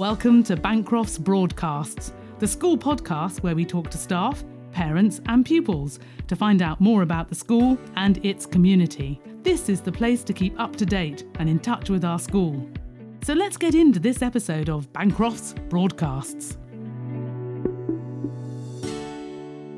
Welcome 0.00 0.42
to 0.44 0.56
Bancroft's 0.56 1.18
Broadcasts, 1.18 2.14
the 2.38 2.48
school 2.48 2.78
podcast 2.78 3.42
where 3.42 3.54
we 3.54 3.66
talk 3.66 3.90
to 3.90 3.98
staff, 3.98 4.42
parents, 4.72 5.20
and 5.26 5.44
pupils 5.44 5.98
to 6.26 6.34
find 6.34 6.62
out 6.62 6.80
more 6.80 7.02
about 7.02 7.28
the 7.28 7.34
school 7.34 7.76
and 7.96 8.16
its 8.24 8.46
community. 8.46 9.20
This 9.42 9.68
is 9.68 9.82
the 9.82 9.92
place 9.92 10.24
to 10.24 10.32
keep 10.32 10.58
up 10.58 10.74
to 10.76 10.86
date 10.86 11.26
and 11.38 11.50
in 11.50 11.58
touch 11.58 11.90
with 11.90 12.02
our 12.02 12.18
school. 12.18 12.66
So 13.24 13.34
let's 13.34 13.58
get 13.58 13.74
into 13.74 14.00
this 14.00 14.22
episode 14.22 14.70
of 14.70 14.90
Bancroft's 14.94 15.52
Broadcasts. 15.68 16.56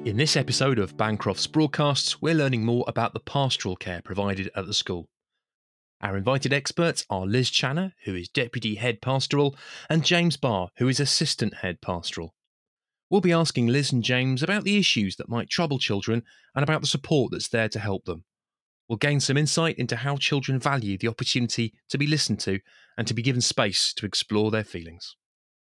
In 0.04 0.16
this 0.16 0.36
episode 0.36 0.79
of 0.79 0.96
Bancroft's 0.96 1.48
Broadcasts, 1.48 2.23
we're 2.23 2.36
learning 2.36 2.64
more 2.64 2.84
about 2.86 3.12
the 3.12 3.18
pastoral 3.18 3.75
care 3.75 4.02
provided 4.02 4.52
at 4.54 4.66
the 4.66 4.75
school. 4.75 5.09
Our 6.03 6.16
invited 6.16 6.53
experts 6.53 7.07
are 7.11 7.27
Liz 7.27 7.48
Channer, 7.48 7.93
who 8.05 8.16
is 8.16 8.29
Deputy 8.29 8.75
Head 8.75 9.00
Pastoral, 9.00 9.57
and 9.89 10.05
James 10.05 10.36
Barr, 10.36 10.71
who 10.79 10.89
is 10.89 10.99
Assistant 10.99 11.54
Head 11.54 11.81
Pastoral. 11.81 12.35
We'll 13.08 13.21
be 13.21 13.32
asking 13.32 13.68
Liz 13.68 13.93
and 13.93 14.03
James 14.03 14.43
about 14.43 14.64
the 14.64 14.79
issues 14.79 15.14
that 15.17 15.29
might 15.29 15.49
trouble 15.49 15.79
children 15.79 16.25
and 16.57 16.64
about 16.64 16.80
the 16.80 16.89
support 16.89 17.30
that's 17.30 17.49
there 17.49 17.68
to 17.68 17.79
help 17.79 18.04
them. 18.04 18.25
We'll 18.89 18.96
gain 18.96 19.21
some 19.21 19.36
insight 19.36 19.79
into 19.79 19.94
how 19.94 20.17
children 20.17 20.58
value 20.58 20.99
the 20.99 21.07
opportunity 21.07 21.72
to 21.91 21.99
be 21.99 22.08
listened 22.08 22.41
to 22.41 22.58
and 22.99 23.07
to 23.07 23.14
be 23.14 23.22
given 23.22 23.41
space 23.41 23.94
to 23.94 24.07
explore 24.07 24.50
their 24.50 24.64
feelings. 24.64 25.14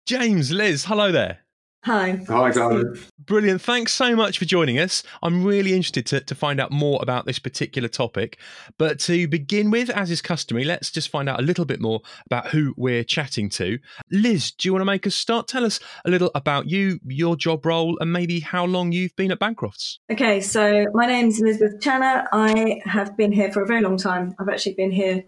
James, 0.06 0.50
Liz, 0.50 0.86
hello 0.86 1.12
there. 1.12 1.40
Hi. 1.84 2.20
Hi, 2.28 2.52
David. 2.52 2.98
Brilliant. 3.18 3.60
Thanks 3.60 3.92
so 3.92 4.14
much 4.14 4.38
for 4.38 4.44
joining 4.44 4.78
us. 4.78 5.02
I'm 5.20 5.42
really 5.42 5.72
interested 5.72 6.06
to, 6.06 6.20
to 6.20 6.34
find 6.34 6.60
out 6.60 6.70
more 6.70 7.00
about 7.02 7.26
this 7.26 7.40
particular 7.40 7.88
topic. 7.88 8.38
But 8.78 9.00
to 9.00 9.26
begin 9.26 9.72
with, 9.72 9.90
as 9.90 10.08
is 10.08 10.22
customary, 10.22 10.64
let's 10.64 10.92
just 10.92 11.08
find 11.08 11.28
out 11.28 11.40
a 11.40 11.42
little 11.42 11.64
bit 11.64 11.80
more 11.80 12.00
about 12.26 12.48
who 12.48 12.72
we're 12.76 13.02
chatting 13.02 13.48
to. 13.50 13.80
Liz, 14.12 14.52
do 14.52 14.68
you 14.68 14.72
want 14.72 14.82
to 14.82 14.86
make 14.86 15.08
us 15.08 15.16
start? 15.16 15.48
Tell 15.48 15.64
us 15.64 15.80
a 16.04 16.10
little 16.10 16.30
about 16.36 16.70
you, 16.70 17.00
your 17.04 17.34
job 17.34 17.66
role, 17.66 17.98
and 18.00 18.12
maybe 18.12 18.38
how 18.38 18.64
long 18.64 18.92
you've 18.92 19.16
been 19.16 19.32
at 19.32 19.40
Bancrofts. 19.40 19.98
Okay, 20.10 20.40
so 20.40 20.86
my 20.94 21.06
name's 21.06 21.40
Elizabeth 21.40 21.80
Channer. 21.80 22.26
I 22.32 22.80
have 22.84 23.16
been 23.16 23.32
here 23.32 23.50
for 23.50 23.60
a 23.60 23.66
very 23.66 23.80
long 23.80 23.96
time. 23.96 24.36
I've 24.38 24.48
actually 24.48 24.74
been 24.74 24.92
here 24.92 25.24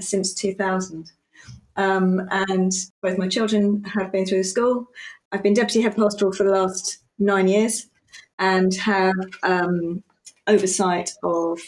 since 0.00 0.32
2000. 0.32 1.12
Um, 1.76 2.26
and 2.30 2.72
both 3.02 3.18
my 3.18 3.28
children 3.28 3.84
have 3.84 4.12
been 4.12 4.24
through 4.24 4.38
the 4.38 4.44
school. 4.44 4.88
I've 5.32 5.42
been 5.42 5.54
deputy 5.54 5.80
head 5.80 5.96
pastoral 5.96 6.32
for 6.32 6.44
the 6.44 6.50
last 6.50 6.98
nine 7.18 7.46
years 7.46 7.86
and 8.38 8.74
have 8.74 9.14
um, 9.42 10.02
oversight 10.46 11.12
of 11.22 11.60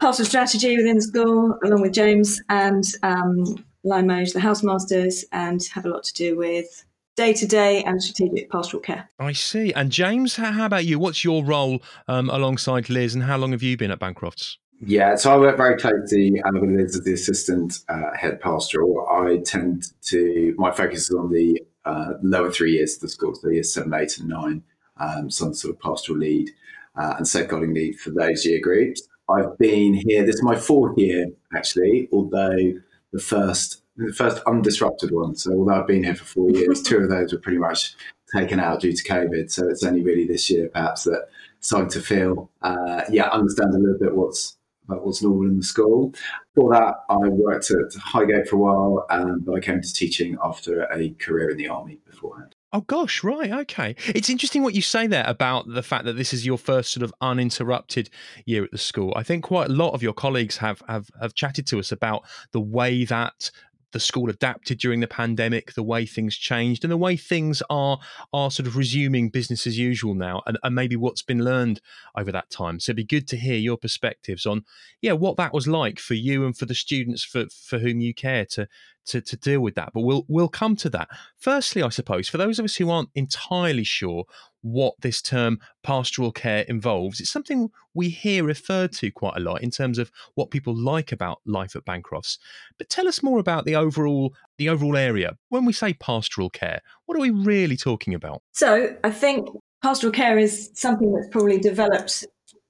pastoral 0.00 0.28
strategy 0.28 0.76
within 0.76 0.96
the 0.96 1.02
school, 1.02 1.58
along 1.64 1.82
with 1.82 1.92
James, 1.92 2.40
and 2.48 2.84
um, 3.02 3.64
line 3.84 4.06
manage 4.06 4.32
the 4.32 4.40
housemasters 4.40 5.24
and 5.32 5.60
have 5.74 5.86
a 5.86 5.88
lot 5.88 6.04
to 6.04 6.14
do 6.14 6.36
with 6.36 6.84
day 7.16 7.32
to 7.32 7.46
day 7.46 7.82
and 7.82 8.02
strategic 8.02 8.50
pastoral 8.50 8.80
care. 8.80 9.08
I 9.18 9.32
see. 9.32 9.72
And 9.72 9.90
James, 9.90 10.36
how 10.36 10.64
about 10.64 10.84
you? 10.84 10.98
What's 10.98 11.24
your 11.24 11.44
role 11.44 11.82
um, 12.06 12.30
alongside 12.30 12.88
Liz, 12.88 13.14
and 13.14 13.24
how 13.24 13.38
long 13.38 13.52
have 13.52 13.62
you 13.62 13.76
been 13.76 13.90
at 13.90 13.98
Bancrofts? 13.98 14.56
Yeah, 14.84 15.14
so 15.14 15.32
I 15.32 15.36
work 15.36 15.56
very 15.56 15.78
closely 15.78 16.42
um, 16.42 16.60
with 16.60 16.70
Liz 16.70 16.96
as 16.96 17.04
the 17.04 17.12
assistant 17.12 17.78
uh, 17.88 18.16
head 18.16 18.40
pastoral. 18.40 19.06
I 19.08 19.38
tend 19.44 19.84
to, 20.06 20.54
my 20.58 20.72
focus 20.72 21.10
is 21.10 21.16
on 21.16 21.30
the 21.30 21.60
uh, 21.84 22.14
lower 22.22 22.50
three 22.50 22.72
years 22.72 22.94
of 22.94 23.00
the 23.00 23.08
school, 23.08 23.34
so 23.34 23.48
years 23.48 23.72
seven, 23.72 23.94
eight, 23.94 24.18
and 24.18 24.28
nine. 24.28 24.62
Um, 24.98 25.30
some 25.30 25.54
sort 25.54 25.74
of 25.74 25.80
pastoral 25.80 26.18
lead 26.18 26.50
uh, 26.96 27.14
and 27.16 27.26
safeguarding 27.26 27.74
lead 27.74 27.98
for 27.98 28.10
those 28.10 28.44
year 28.44 28.60
groups. 28.60 29.02
I've 29.28 29.56
been 29.58 29.94
here. 29.94 30.24
This 30.24 30.36
is 30.36 30.42
my 30.42 30.56
fourth 30.56 30.98
year 30.98 31.26
actually, 31.54 32.08
although 32.12 32.74
the 33.12 33.20
first 33.20 33.82
the 33.96 34.12
first 34.12 34.42
undisrupted 34.44 35.10
one. 35.10 35.34
So 35.34 35.52
although 35.52 35.80
I've 35.80 35.86
been 35.86 36.04
here 36.04 36.14
for 36.14 36.24
four 36.24 36.50
years, 36.50 36.82
two 36.86 36.98
of 36.98 37.08
those 37.08 37.32
were 37.32 37.38
pretty 37.38 37.58
much 37.58 37.94
taken 38.34 38.58
out 38.58 38.80
due 38.80 38.92
to 38.92 39.04
COVID. 39.04 39.50
So 39.50 39.68
it's 39.68 39.84
only 39.84 40.02
really 40.02 40.26
this 40.26 40.50
year 40.50 40.68
perhaps 40.68 41.04
that 41.04 41.28
starting 41.60 41.90
to 41.90 42.00
feel 42.00 42.50
uh, 42.62 43.02
yeah 43.10 43.28
understand 43.28 43.74
a 43.74 43.78
little 43.78 43.98
bit 43.98 44.14
what's 44.14 44.56
what's 45.00 45.22
normal 45.22 45.48
in 45.48 45.58
the 45.58 45.64
school. 45.64 46.14
Before 46.54 46.72
that, 46.72 46.94
I 47.08 47.28
worked 47.28 47.70
at 47.70 47.94
Highgate 47.94 48.48
for 48.48 48.56
a 48.56 48.58
while, 48.58 49.06
um, 49.10 49.40
but 49.44 49.54
I 49.54 49.60
came 49.60 49.80
to 49.80 49.92
teaching 49.92 50.36
after 50.42 50.84
a 50.84 51.10
career 51.18 51.50
in 51.50 51.56
the 51.56 51.68
army 51.68 51.98
beforehand. 52.04 52.54
Oh 52.74 52.80
gosh, 52.80 53.22
right, 53.22 53.50
okay. 53.50 53.94
It's 54.06 54.30
interesting 54.30 54.62
what 54.62 54.74
you 54.74 54.80
say 54.80 55.06
there 55.06 55.24
about 55.26 55.68
the 55.68 55.82
fact 55.82 56.06
that 56.06 56.14
this 56.14 56.32
is 56.32 56.46
your 56.46 56.56
first 56.56 56.90
sort 56.90 57.04
of 57.04 57.12
uninterrupted 57.20 58.08
year 58.46 58.64
at 58.64 58.70
the 58.70 58.78
school. 58.78 59.12
I 59.14 59.22
think 59.22 59.44
quite 59.44 59.68
a 59.68 59.72
lot 59.72 59.92
of 59.92 60.02
your 60.02 60.14
colleagues 60.14 60.56
have 60.56 60.82
have, 60.88 61.10
have 61.20 61.34
chatted 61.34 61.66
to 61.66 61.78
us 61.78 61.92
about 61.92 62.24
the 62.52 62.60
way 62.60 63.04
that 63.04 63.50
the 63.92 64.00
school 64.00 64.28
adapted 64.28 64.78
during 64.78 65.00
the 65.00 65.06
pandemic, 65.06 65.74
the 65.74 65.82
way 65.82 66.06
things 66.06 66.36
changed, 66.36 66.84
and 66.84 66.90
the 66.90 66.96
way 66.96 67.16
things 67.16 67.62
are 67.70 67.98
are 68.32 68.50
sort 68.50 68.66
of 68.66 68.76
resuming 68.76 69.28
business 69.28 69.66
as 69.66 69.78
usual 69.78 70.14
now, 70.14 70.42
and, 70.46 70.58
and 70.62 70.74
maybe 70.74 70.96
what's 70.96 71.22
been 71.22 71.44
learned 71.44 71.80
over 72.16 72.32
that 72.32 72.50
time. 72.50 72.80
So 72.80 72.90
it'd 72.90 72.96
be 72.96 73.04
good 73.04 73.28
to 73.28 73.36
hear 73.36 73.56
your 73.56 73.76
perspectives 73.76 74.46
on, 74.46 74.64
yeah, 75.00 75.12
what 75.12 75.36
that 75.36 75.54
was 75.54 75.68
like 75.68 75.98
for 75.98 76.14
you 76.14 76.44
and 76.44 76.56
for 76.56 76.66
the 76.66 76.74
students 76.74 77.24
for 77.24 77.46
for 77.48 77.78
whom 77.78 78.00
you 78.00 78.14
care 78.14 78.44
to 78.46 78.68
to, 79.06 79.20
to 79.20 79.36
deal 79.36 79.60
with 79.60 79.74
that. 79.74 79.92
But 79.92 80.02
we'll 80.02 80.24
we'll 80.28 80.48
come 80.48 80.76
to 80.76 80.90
that. 80.90 81.08
Firstly, 81.36 81.82
I 81.82 81.88
suppose, 81.88 82.28
for 82.28 82.38
those 82.38 82.58
of 82.58 82.64
us 82.64 82.76
who 82.76 82.90
aren't 82.90 83.10
entirely 83.14 83.84
sure 83.84 84.24
what 84.62 84.94
this 85.00 85.20
term 85.20 85.58
pastoral 85.82 86.32
care 86.32 86.64
involves, 86.68 87.20
it's 87.20 87.30
something 87.30 87.70
we 87.94 88.08
hear 88.08 88.44
referred 88.44 88.92
to 88.92 89.10
quite 89.10 89.36
a 89.36 89.40
lot 89.40 89.62
in 89.62 89.70
terms 89.70 89.98
of 89.98 90.10
what 90.34 90.50
people 90.50 90.74
like 90.74 91.12
about 91.12 91.40
life 91.44 91.74
at 91.74 91.84
Bancrofts. 91.84 92.38
But 92.78 92.88
tell 92.88 93.08
us 93.08 93.22
more 93.22 93.38
about 93.38 93.64
the 93.64 93.76
overall 93.76 94.34
the 94.58 94.68
overall 94.68 94.96
area. 94.96 95.36
When 95.48 95.64
we 95.64 95.72
say 95.72 95.94
pastoral 95.94 96.50
care, 96.50 96.80
what 97.06 97.16
are 97.16 97.22
we 97.22 97.30
really 97.30 97.76
talking 97.76 98.14
about? 98.14 98.42
So 98.52 98.96
I 99.02 99.10
think 99.10 99.48
pastoral 99.82 100.12
care 100.12 100.38
is 100.38 100.70
something 100.74 101.12
that's 101.12 101.28
probably 101.28 101.58
developed 101.58 102.24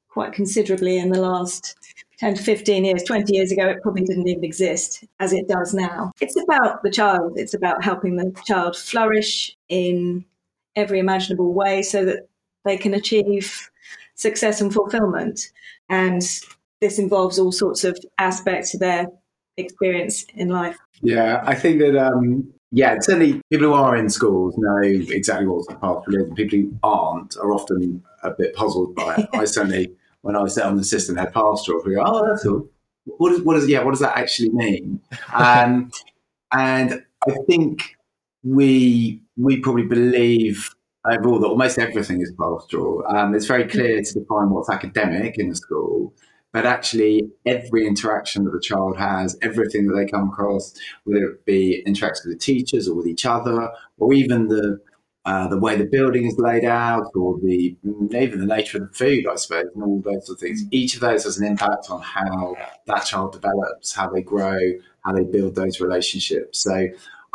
quite 0.09 0.33
considerably 0.33 0.99
in 0.99 1.11
the 1.11 1.21
last 1.21 1.75
10 2.23 2.35
to 2.37 2.43
15 2.45 2.85
years, 2.85 3.03
20 3.03 3.35
years 3.35 3.51
ago, 3.51 3.69
it 3.69 3.83
probably 3.83 4.05
didn't 4.05 4.29
even 4.29 4.45
exist 4.45 5.03
as 5.19 5.33
it 5.33 5.49
does 5.49 5.75
now. 5.75 6.13
It's 6.21 6.41
about 6.41 6.81
the 6.85 6.91
child, 6.91 7.33
it's 7.35 7.53
about 7.53 7.83
helping 7.83 8.15
the 8.15 8.33
child 8.47 8.77
flourish 8.77 9.57
in 9.69 10.25
every 10.77 11.01
imaginable 11.01 11.53
way 11.53 11.83
so 11.83 12.05
that 12.05 12.29
they 12.65 12.77
can 12.77 12.95
achieve 12.95 13.69
success 14.15 14.61
and 14.61 14.73
fulfillment. 14.73 15.51
And 15.89 16.23
this 16.81 17.01
involves 17.01 17.41
all 17.41 17.51
sorts 17.51 17.83
of 17.83 17.99
aspects 18.19 18.73
of 18.73 18.79
their 18.79 19.09
experience 19.57 20.25
in 20.37 20.49
life. 20.49 20.79
Yeah, 21.01 21.43
I 21.45 21.57
think 21.57 21.81
that, 21.81 21.97
um, 21.99 22.49
yeah, 22.71 23.01
certainly 23.01 23.41
people 23.51 23.67
who 23.67 23.73
are 23.73 23.97
in 23.97 24.09
schools 24.09 24.55
know 24.57 24.81
exactly 24.81 25.49
what 25.49 25.67
path 25.81 26.05
is, 26.07 26.15
and 26.15 26.37
people 26.37 26.57
who 26.57 26.79
aren't 26.85 27.37
are 27.39 27.53
often 27.53 28.01
a 28.23 28.31
bit 28.31 28.55
puzzled 28.55 28.95
by 28.95 29.17
it. 29.17 29.29
I 29.33 29.45
certainly 29.45 29.93
when 30.23 30.37
I 30.37 30.43
was 30.43 30.55
there 30.55 30.67
on 30.67 30.77
the 30.77 30.83
assistant 30.83 31.19
head 31.19 31.33
pastoral, 31.35 31.83
we 31.85 31.95
go, 31.95 32.03
oh, 32.05 32.27
that's 32.27 32.43
cool. 32.43 32.69
What, 33.05 33.33
is, 33.33 33.43
what 33.43 33.55
does 33.55 33.69
yeah? 33.69 33.83
What 33.83 33.91
does 33.91 34.01
that 34.01 34.17
actually 34.17 34.51
mean? 34.51 35.01
Um, 35.35 35.91
and 36.53 37.03
I 37.27 37.33
think 37.49 37.97
we 38.43 39.23
we 39.37 39.61
probably 39.61 39.85
believe 39.85 40.75
overall 41.11 41.41
that 41.41 41.49
almost 41.49 41.79
everything 41.79 42.21
is 42.21 42.33
pastoral. 42.33 43.05
Um, 43.09 43.35
it's 43.35 43.47
very 43.47 43.67
clear 43.67 44.03
to 44.03 44.13
define 44.13 44.51
what's 44.51 44.69
academic 44.69 45.39
in 45.39 45.51
a 45.51 45.55
school, 45.55 46.15
but 46.53 46.67
actually 46.67 47.31
every 47.47 47.87
interaction 47.87 48.45
that 48.45 48.51
the 48.51 48.61
child 48.61 48.97
has, 48.99 49.37
everything 49.43 49.87
that 49.87 49.95
they 49.95 50.07
come 50.07 50.29
across, 50.29 50.75
whether 51.05 51.25
it 51.25 51.45
be 51.45 51.83
interacts 51.87 52.25
with 52.25 52.35
the 52.35 52.39
teachers 52.39 52.89
or 52.89 52.95
with 52.95 53.07
each 53.07 53.27
other, 53.27 53.71
or 53.99 54.13
even 54.13 54.49
the 54.49 54.79
uh, 55.25 55.47
the 55.49 55.59
way 55.59 55.77
the 55.77 55.85
building 55.85 56.27
is 56.27 56.37
laid 56.39 56.65
out, 56.65 57.05
or 57.15 57.39
the 57.41 57.77
even 57.85 58.41
the 58.41 58.47
nature 58.47 58.83
of 58.83 58.89
the 58.89 58.95
food, 58.95 59.27
I 59.31 59.37
suppose, 59.37 59.67
and 59.75 59.83
all 59.83 60.01
those 60.01 60.27
sort 60.27 60.37
of 60.37 60.41
things. 60.41 60.65
Mm. 60.65 60.69
Each 60.73 60.95
of 60.95 61.01
those 61.01 61.25
has 61.25 61.39
an 61.39 61.47
impact 61.47 61.91
on 61.91 62.03
how 62.03 62.57
that 62.87 63.05
child 63.05 63.33
develops, 63.33 63.93
how 63.93 64.11
they 64.11 64.23
grow, 64.23 64.59
how 65.05 65.13
they 65.13 65.23
build 65.23 65.55
those 65.55 65.81
relationships. 65.81 66.61
So, 66.61 66.89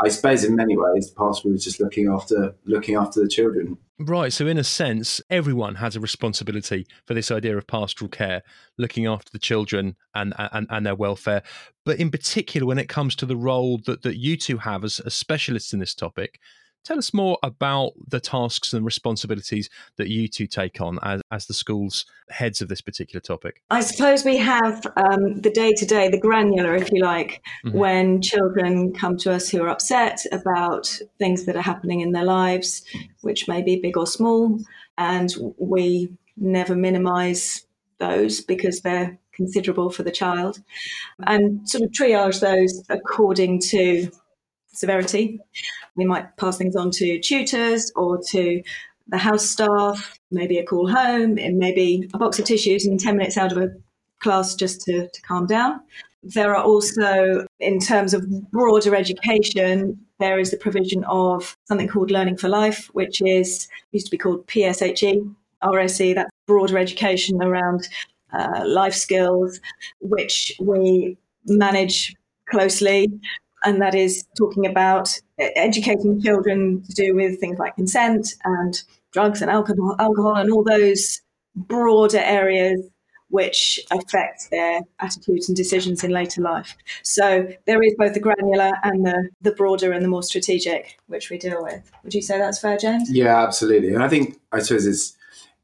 I 0.03 0.09
suppose 0.09 0.43
in 0.43 0.55
many 0.55 0.75
ways, 0.77 1.09
the 1.09 1.15
pastoral 1.15 1.55
is 1.55 1.63
just 1.63 1.79
looking 1.79 2.09
after 2.09 2.53
looking 2.65 2.95
after 2.95 3.21
the 3.21 3.29
children. 3.29 3.77
Right. 3.99 4.33
So, 4.33 4.47
in 4.47 4.57
a 4.57 4.65
sense, 4.65 5.21
everyone 5.29 5.75
has 5.75 5.95
a 5.95 6.01
responsibility 6.01 6.85
for 7.05 7.13
this 7.13 7.31
idea 7.31 7.57
of 7.57 7.67
pastoral 7.67 8.09
care, 8.09 8.43
looking 8.77 9.05
after 9.05 9.31
the 9.31 9.39
children 9.39 9.95
and 10.13 10.33
and, 10.37 10.67
and 10.69 10.85
their 10.85 10.95
welfare. 10.95 11.41
But 11.85 11.99
in 12.01 12.11
particular, 12.11 12.67
when 12.67 12.79
it 12.79 12.89
comes 12.89 13.15
to 13.15 13.25
the 13.25 13.37
role 13.37 13.79
that, 13.85 14.01
that 14.01 14.17
you 14.17 14.35
two 14.35 14.57
have 14.57 14.83
as, 14.83 14.99
as 14.99 15.13
specialists 15.13 15.71
in 15.71 15.79
this 15.79 15.95
topic, 15.95 16.41
Tell 16.87 16.97
us 16.97 17.13
more 17.13 17.37
about 17.43 17.95
the 18.07 18.21
tasks 18.21 18.71
and 18.71 18.85
responsibilities 18.85 19.69
that 19.97 20.07
you 20.07 20.29
two 20.29 20.47
take 20.47 20.79
on 20.79 20.99
as, 21.03 21.21
as 21.31 21.45
the 21.45 21.53
school's 21.53 22.05
heads 22.29 22.61
of 22.61 22.69
this 22.69 22.79
particular 22.79 23.19
topic. 23.19 23.61
I 23.69 23.81
suppose 23.81 24.23
we 24.23 24.37
have 24.37 24.87
um, 24.95 25.41
the 25.41 25.49
day 25.49 25.73
to 25.73 25.85
day, 25.85 26.07
the 26.07 26.17
granular, 26.17 26.75
if 26.75 26.89
you 26.93 27.03
like, 27.03 27.41
mm-hmm. 27.65 27.77
when 27.77 28.21
children 28.21 28.93
come 28.93 29.17
to 29.17 29.33
us 29.33 29.49
who 29.49 29.61
are 29.63 29.67
upset 29.67 30.21
about 30.31 30.87
things 31.19 31.43
that 31.43 31.57
are 31.57 31.61
happening 31.61 31.99
in 31.99 32.13
their 32.13 32.23
lives, 32.23 32.85
which 33.19 33.49
may 33.49 33.61
be 33.61 33.81
big 33.81 33.97
or 33.97 34.07
small. 34.07 34.57
And 34.97 35.35
we 35.57 36.13
never 36.37 36.73
minimize 36.73 37.65
those 37.97 38.39
because 38.39 38.79
they're 38.79 39.19
considerable 39.33 39.89
for 39.89 40.03
the 40.03 40.11
child 40.11 40.63
and 41.25 41.67
sort 41.67 41.83
of 41.83 41.91
triage 41.91 42.39
those 42.39 42.81
according 42.89 43.59
to 43.59 44.09
severity. 44.67 45.39
We 45.95 46.05
might 46.05 46.35
pass 46.37 46.57
things 46.57 46.75
on 46.75 46.91
to 46.91 47.19
tutors 47.19 47.91
or 47.95 48.19
to 48.29 48.61
the 49.07 49.17
house 49.17 49.45
staff, 49.49 50.19
maybe 50.31 50.57
a 50.57 50.65
call 50.65 50.89
home, 50.89 51.37
it 51.37 51.53
may 51.53 51.73
be 51.73 52.09
a 52.13 52.17
box 52.17 52.39
of 52.39 52.45
tissues 52.45 52.85
and 52.85 52.99
10 52.99 53.17
minutes 53.17 53.37
out 53.37 53.51
of 53.51 53.57
a 53.57 53.69
class 54.19 54.55
just 54.55 54.81
to, 54.81 55.07
to 55.07 55.21
calm 55.21 55.45
down. 55.45 55.79
There 56.23 56.55
are 56.55 56.63
also, 56.63 57.45
in 57.59 57.79
terms 57.79 58.13
of 58.13 58.27
broader 58.51 58.95
education, 58.95 59.97
there 60.19 60.39
is 60.39 60.51
the 60.51 60.57
provision 60.57 61.03
of 61.05 61.55
something 61.65 61.87
called 61.87 62.11
Learning 62.11 62.35
for 62.35 62.49
Life, 62.49 62.89
which 62.93 63.21
is 63.21 63.67
used 63.91 64.07
to 64.07 64.11
be 64.11 64.17
called 64.17 64.45
PSHE, 64.47 65.33
RSE, 65.63 66.15
that's 66.15 66.29
broader 66.45 66.77
education 66.77 67.41
around 67.41 67.87
uh, 68.33 68.63
life 68.65 68.93
skills, 68.93 69.59
which 70.01 70.53
we 70.59 71.17
manage 71.45 72.15
closely. 72.49 73.09
And 73.63 73.81
that 73.81 73.95
is 73.95 74.25
talking 74.37 74.65
about 74.65 75.19
educating 75.39 76.21
children 76.21 76.83
to 76.83 76.93
do 76.93 77.15
with 77.15 77.39
things 77.39 77.59
like 77.59 77.75
consent 77.75 78.35
and 78.43 78.81
drugs 79.11 79.41
and 79.41 79.49
alcohol, 79.49 79.95
alcohol 79.99 80.35
and 80.35 80.51
all 80.51 80.63
those 80.63 81.21
broader 81.55 82.19
areas 82.19 82.87
which 83.29 83.79
affect 83.91 84.49
their 84.51 84.81
attitudes 84.99 85.49
and 85.49 85.57
decisions 85.57 86.03
in 86.03 86.11
later 86.11 86.41
life. 86.41 86.77
So 87.03 87.47
there 87.65 87.83
is 87.83 87.93
both 87.97 88.13
the 88.13 88.21
granular 88.21 88.71
and 88.83 89.05
the, 89.05 89.29
the 89.41 89.51
broader 89.51 89.91
and 89.91 90.03
the 90.03 90.07
more 90.07 90.23
strategic, 90.23 90.97
which 91.07 91.29
we 91.29 91.37
deal 91.37 91.61
with. 91.61 91.91
Would 92.03 92.13
you 92.13 92.21
say 92.21 92.37
that's 92.37 92.59
fair, 92.59 92.77
James? 92.77 93.11
Yeah, 93.11 93.43
absolutely. 93.43 93.93
And 93.93 94.01
I 94.01 94.07
think, 94.07 94.39
I 94.53 94.59
suppose 94.59 94.85
it's, 94.85 95.17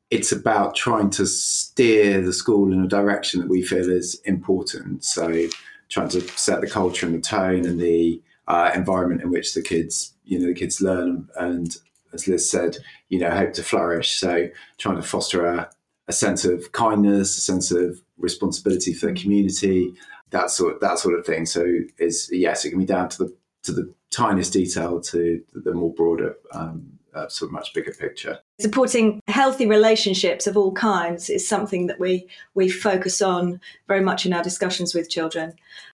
it's 0.10 0.32
about 0.32 0.76
trying 0.76 1.10
to 1.12 1.26
steer 1.26 2.22
the 2.22 2.34
school 2.34 2.74
in 2.74 2.84
a 2.84 2.88
direction 2.88 3.40
that 3.40 3.50
we 3.50 3.62
feel 3.62 3.90
is 3.90 4.20
important. 4.26 5.06
So 5.06 5.48
trying 5.94 6.10
to 6.10 6.22
set 6.30 6.60
the 6.60 6.70
culture 6.70 7.06
and 7.06 7.14
the 7.14 7.22
tone 7.22 7.66
and 7.66 7.80
the 7.80 8.20
uh, 8.48 8.72
environment 8.74 9.22
in 9.22 9.30
which 9.30 9.54
the 9.54 9.62
kids, 9.62 10.16
you 10.26 10.40
know, 10.40 10.48
the 10.48 10.54
kids 10.54 10.82
learn 10.82 11.30
and, 11.40 11.78
as 12.14 12.28
Liz 12.28 12.50
said, 12.50 12.78
you 13.10 13.20
know, 13.20 13.30
hope 13.30 13.54
to 13.54 13.64
flourish. 13.64 14.18
So 14.18 14.50
trying 14.80 14.96
to 14.96 15.04
foster 15.04 15.46
a, 15.46 15.70
a 16.08 16.14
sense 16.14 16.46
of 16.46 16.72
kindness, 16.72 17.38
a 17.38 17.42
sense 17.42 17.72
of 17.72 18.02
responsibility 18.18 18.94
for 18.94 19.06
the 19.06 19.22
community, 19.22 19.94
that 20.32 20.50
sort 20.50 20.82
that 20.82 20.98
sort 20.98 21.18
of 21.18 21.26
thing. 21.26 21.46
So 21.46 21.64
is 22.00 22.28
yes, 22.32 22.66
it 22.66 22.72
can 22.72 22.80
be 22.80 22.86
down 22.86 23.10
to 23.10 23.26
the 23.26 23.38
to 23.64 23.72
the 23.72 23.94
tiniest 24.10 24.54
detail 24.54 25.00
to 25.00 25.42
the 25.54 25.74
more 25.74 25.94
broader 25.94 26.36
um, 26.52 27.00
uh, 27.16 27.28
sort 27.28 27.50
of 27.50 27.54
much 27.54 27.74
bigger 27.74 27.94
picture. 27.94 28.40
Supporting 28.60 29.22
healthy 29.28 29.66
relationships 29.66 30.48
of 30.48 30.58
all 30.58 30.72
kinds 30.72 31.30
is 31.30 31.48
something 31.48 31.88
that 31.88 32.00
we 32.00 32.28
we 32.54 32.70
focus 32.70 33.22
on 33.22 33.60
very 33.88 34.02
much 34.02 34.26
in 34.26 34.34
our 34.34 34.44
discussions 34.44 34.94
with 34.94 35.10
children, 35.10 35.54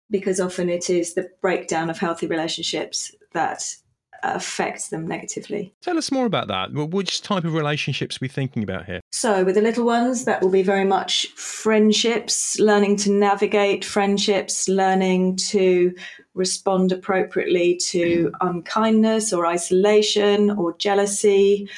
because 0.10 0.40
often 0.40 0.70
it 0.70 0.90
is 0.90 1.14
the 1.14 1.30
breakdown 1.42 1.90
of 1.90 2.00
healthy 2.00 2.28
relationships 2.28 3.14
that 3.34 3.76
affects 4.24 4.90
them 4.90 5.08
negatively. 5.08 5.74
Tell 5.82 5.98
us 5.98 6.12
more 6.12 6.26
about 6.26 6.48
that. 6.48 6.72
Which 6.72 7.22
type 7.22 7.44
of 7.44 7.54
relationships 7.54 8.16
are 8.16 8.20
we 8.22 8.28
thinking 8.28 8.64
about 8.64 8.86
here? 8.86 9.02
So, 9.12 9.44
with 9.44 9.56
the 9.56 9.62
little 9.62 9.86
ones, 9.86 10.26
that 10.26 10.42
will 10.42 10.50
be 10.50 10.64
very 10.64 10.86
much 10.86 11.28
friendships, 11.36 12.60
learning 12.60 12.98
to 12.98 13.12
navigate 13.12 13.84
friendships, 13.84 14.68
learning 14.68 15.36
to 15.38 15.94
respond 16.34 16.92
appropriately 16.92 17.76
to 17.76 18.32
unkindness 18.42 19.34
or 19.34 19.46
isolation 19.46 20.52
or 20.52 20.76
jealousy 20.78 21.70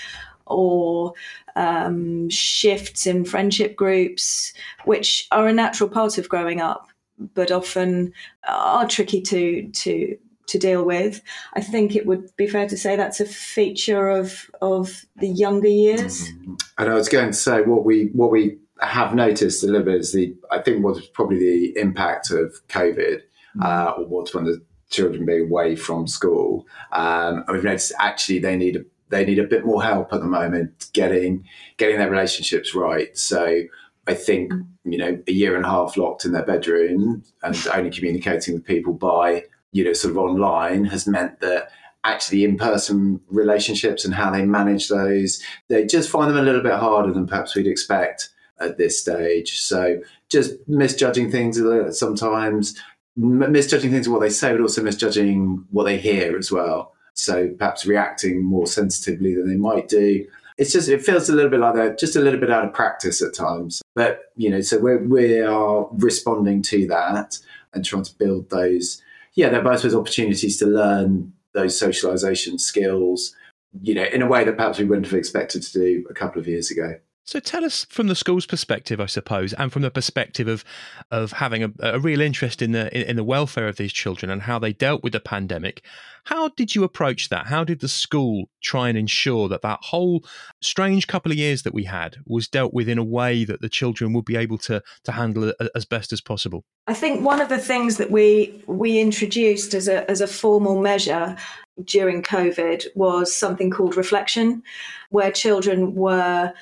or 0.46 1.14
um, 1.56 2.30
shifts 2.30 3.08
in 3.08 3.26
friendship 3.26 3.76
groups, 3.76 4.54
which 4.86 5.28
are 5.32 5.48
a 5.48 5.54
natural 5.54 5.90
part 5.90 6.18
of 6.18 6.30
growing 6.30 6.62
up, 6.62 6.88
but 7.34 7.52
often 7.52 8.14
are 8.48 8.88
tricky 8.88 9.22
to 9.22 9.70
to 9.72 10.18
to 10.48 10.60
deal 10.60 10.84
with. 10.84 11.22
I 11.54 11.62
think 11.62 11.96
it 11.96 12.06
would 12.06 12.36
be 12.38 12.48
fair 12.48 12.68
to 12.68 12.78
say 12.78 12.96
that's 12.96 13.20
a 13.20 13.26
feature 13.26 14.10
of 14.10 14.50
of 14.62 15.06
the 15.18 15.30
younger 15.30 15.68
years. 15.68 16.30
Mm-hmm. 16.30 16.54
And 16.78 16.90
I 16.90 16.94
was 16.94 17.10
going 17.10 17.28
to 17.28 17.34
say 17.34 17.62
what 17.62 17.86
we 17.86 18.10
what 18.14 18.32
we 18.32 18.58
have 18.82 19.16
noticed 19.16 19.64
a 19.64 19.68
little 19.68 19.84
bit 19.84 19.96
is 19.96 20.14
the 20.14 20.36
I 20.52 20.62
think 20.62 20.84
was 20.84 21.06
probably 21.08 21.40
the 21.40 21.80
impact 21.80 22.32
of 22.32 22.54
COVID 22.68 23.22
mm-hmm. 23.22 23.64
uh, 23.64 23.92
or 23.98 24.06
what's 24.06 24.34
when 24.34 24.46
the 24.46 24.62
children 24.90 25.26
being 25.26 25.50
away 25.50 25.76
from 25.76 26.08
school. 26.08 26.66
Um, 26.92 27.44
and 27.48 27.50
we've 27.50 27.64
noticed 27.64 27.94
actually 28.00 28.40
they 28.40 28.56
need 28.56 28.76
a 28.78 28.86
they 29.10 29.26
need 29.26 29.40
a 29.40 29.44
bit 29.44 29.66
more 29.66 29.84
help 29.84 30.12
at 30.14 30.20
the 30.20 30.28
moment 30.28 30.90
getting 30.94 31.46
getting 31.78 31.98
their 31.98 32.10
relationships 32.10 32.76
right. 32.76 33.16
So 33.18 33.64
I 34.08 34.14
think 34.14 34.52
mm-hmm. 34.52 34.92
you 34.92 34.98
know 34.98 35.20
a 35.28 35.32
year 35.32 35.56
and 35.56 35.66
a 35.66 35.70
half 35.70 35.98
locked 35.98 36.26
in 36.26 36.32
their 36.32 36.46
bedroom 36.46 37.24
and 37.44 37.68
only 37.74 37.90
communicating 37.90 38.54
with 38.54 38.66
people 38.66 38.94
by 38.94 39.46
you 39.76 39.84
know, 39.84 39.92
sort 39.92 40.12
of 40.12 40.18
online 40.18 40.86
has 40.86 41.06
meant 41.06 41.42
that 41.42 41.70
actually 42.06 42.46
in-person 42.46 43.20
relationships 43.28 44.06
and 44.06 44.14
how 44.14 44.32
they 44.32 44.46
manage 44.46 44.88
those, 44.88 45.44
they 45.68 45.86
just 45.86 46.10
find 46.10 46.30
them 46.30 46.38
a 46.38 46.42
little 46.42 46.62
bit 46.62 46.76
harder 46.76 47.12
than 47.12 47.28
perhaps 47.28 47.54
we'd 47.54 47.68
expect 47.68 48.30
at 48.62 48.78
this 48.78 49.02
stage. 49.02 49.60
So 49.60 50.00
just 50.30 50.54
misjudging 50.70 51.30
things 51.30 51.60
sometimes, 52.00 52.80
misjudging 53.18 53.92
things 53.92 54.08
of 54.08 54.14
what 54.14 54.22
they 54.22 54.30
say, 54.30 54.54
but 54.54 54.62
also 54.62 54.82
misjudging 54.82 55.66
what 55.72 55.84
they 55.84 55.98
hear 55.98 56.38
as 56.38 56.54
well. 56.54 56.94
So 57.14 57.50
perhaps 57.50 57.86
reacting 57.86 58.46
more 58.46 58.68
sensitively 58.68 59.36
than 59.36 59.50
they 59.50 59.58
might 59.58 59.90
do. 59.90 60.26
It's 60.58 60.72
just 60.72 60.88
it 60.88 61.04
feels 61.04 61.28
a 61.28 61.34
little 61.34 61.52
bit 61.52 61.60
like 61.60 61.76
that, 61.76 62.00
just 62.00 62.16
a 62.16 62.22
little 62.22 62.40
bit 62.40 62.50
out 62.50 62.64
of 62.64 62.72
practice 62.72 63.22
at 63.22 63.34
times. 63.34 63.82
But 63.94 64.32
you 64.38 64.50
know, 64.50 64.62
so 64.62 64.80
we 64.80 64.96
we 64.96 65.42
are 65.42 65.90
responding 65.92 66.62
to 66.62 66.88
that 66.88 67.40
and 67.74 67.84
trying 67.84 68.04
to 68.04 68.18
build 68.18 68.50
those 68.50 69.02
yeah, 69.36 69.50
they're 69.50 69.62
both 69.62 69.82
those 69.82 69.96
opportunities 69.96 70.58
to 70.58 70.66
learn 70.66 71.34
those 71.54 71.78
socialization 71.78 72.58
skills, 72.58 73.36
you 73.82 73.94
know, 73.94 74.04
in 74.04 74.22
a 74.22 74.28
way 74.28 74.44
that 74.44 74.58
perhaps 74.58 74.80
we 74.80 74.86
wouldn't 74.86 75.08
have 75.08 75.18
expected 75.18 75.62
to 75.64 75.74
do 75.74 76.06
a 76.10 76.14
couple 76.14 76.40
of 76.40 76.48
years 76.48 76.72
ago. 76.72 76.96
So 77.28 77.40
tell 77.40 77.66
us 77.66 77.86
from 77.90 78.06
the 78.06 78.16
school's 78.16 78.46
perspective, 78.46 79.02
I 79.02 79.08
suppose, 79.08 79.52
and 79.54 79.74
from 79.74 79.82
the 79.82 79.90
perspective 79.90 80.48
of 80.48 80.64
of 81.10 81.32
having 81.34 81.64
a, 81.64 81.72
a 81.80 82.00
real 82.00 82.22
interest 82.22 82.62
in 82.62 82.72
the 82.72 82.96
in, 82.96 83.10
in, 83.10 83.16
the 83.16 83.24
welfare 83.24 83.68
of 83.68 83.78
these 83.78 83.92
children 83.92 84.30
and 84.30 84.44
how 84.44 84.60
they 84.60 84.74
dealt 84.74 85.04
with 85.04 85.14
the 85.14 85.20
pandemic. 85.20 85.84
How 86.26 86.50
did 86.50 86.76
you 86.76 86.84
approach 86.84 87.30
that? 87.30 87.48
How 87.48 87.64
did 87.64 87.82
the 87.82 87.88
school 87.88 88.50
try 88.62 88.90
and 88.90 88.98
ensure 88.98 89.48
that 89.50 89.64
that 89.64 89.80
whole 89.82 90.24
strange 90.62 91.08
couple 91.08 91.32
of 91.32 91.38
years 91.38 91.64
that 91.64 91.74
we 91.74 91.84
had 91.86 92.18
was 92.26 92.48
dealt 92.48 92.74
with 92.74 92.88
in 92.88 92.98
a 92.98 93.04
way 93.04 93.44
that 93.44 93.62
the 93.62 93.70
children 93.70 94.14
would 94.14 94.26
be 94.26 94.36
able 94.36 94.60
to 94.60 94.84
to 95.04 95.12
handle 95.12 95.46
it 95.46 95.56
uh, 95.60 95.68
as 95.74 95.86
best 95.86 96.14
as 96.14 96.22
possible? 96.22 96.64
I 96.88 96.94
think 96.94 97.26
one 97.26 97.42
of 97.42 97.50
the 97.50 97.58
things 97.58 97.98
that 97.98 98.12
we 98.12 98.64
we 98.68 99.00
introduced 99.00 99.74
as 99.74 99.88
a 99.88 100.10
as 100.10 100.22
a 100.22 100.28
formal 100.28 100.80
measure 100.80 101.36
during 101.84 102.22
COVID 102.22 102.86
was 102.96 103.36
something 103.36 103.72
called 103.72 103.98
reflection, 103.98 104.62
where 105.10 105.32
children 105.32 105.96
were 105.96 106.54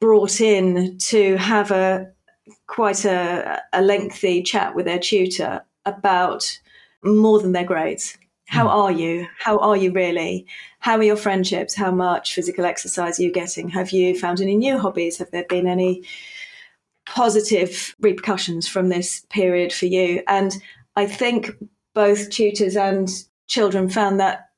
brought 0.00 0.40
in 0.40 0.98
to 0.98 1.36
have 1.36 1.70
a 1.70 2.10
quite 2.66 3.04
a, 3.04 3.62
a 3.72 3.82
lengthy 3.82 4.42
chat 4.42 4.74
with 4.74 4.86
their 4.86 4.98
tutor 4.98 5.62
about 5.84 6.60
more 7.02 7.40
than 7.40 7.52
their 7.52 7.64
grades. 7.64 8.18
How 8.46 8.66
mm. 8.66 8.70
are 8.70 8.92
you? 8.92 9.26
How 9.38 9.58
are 9.58 9.76
you 9.76 9.92
really? 9.92 10.46
How 10.78 10.96
are 10.96 11.02
your 11.02 11.16
friendships? 11.16 11.74
How 11.74 11.90
much 11.90 12.34
physical 12.34 12.64
exercise 12.64 13.18
are 13.18 13.22
you 13.22 13.32
getting? 13.32 13.68
Have 13.70 13.90
you 13.90 14.18
found 14.18 14.40
any 14.40 14.56
new 14.56 14.78
hobbies? 14.78 15.18
Have 15.18 15.30
there 15.30 15.46
been 15.48 15.66
any 15.66 16.04
positive 17.06 17.94
repercussions 18.00 18.68
from 18.68 18.88
this 18.88 19.24
period 19.30 19.72
for 19.72 19.86
you? 19.86 20.22
And 20.28 20.56
I 20.94 21.06
think 21.06 21.50
both 21.94 22.30
tutors 22.30 22.76
and 22.76 23.08
children 23.48 23.88
found 23.88 24.20
that 24.20 24.50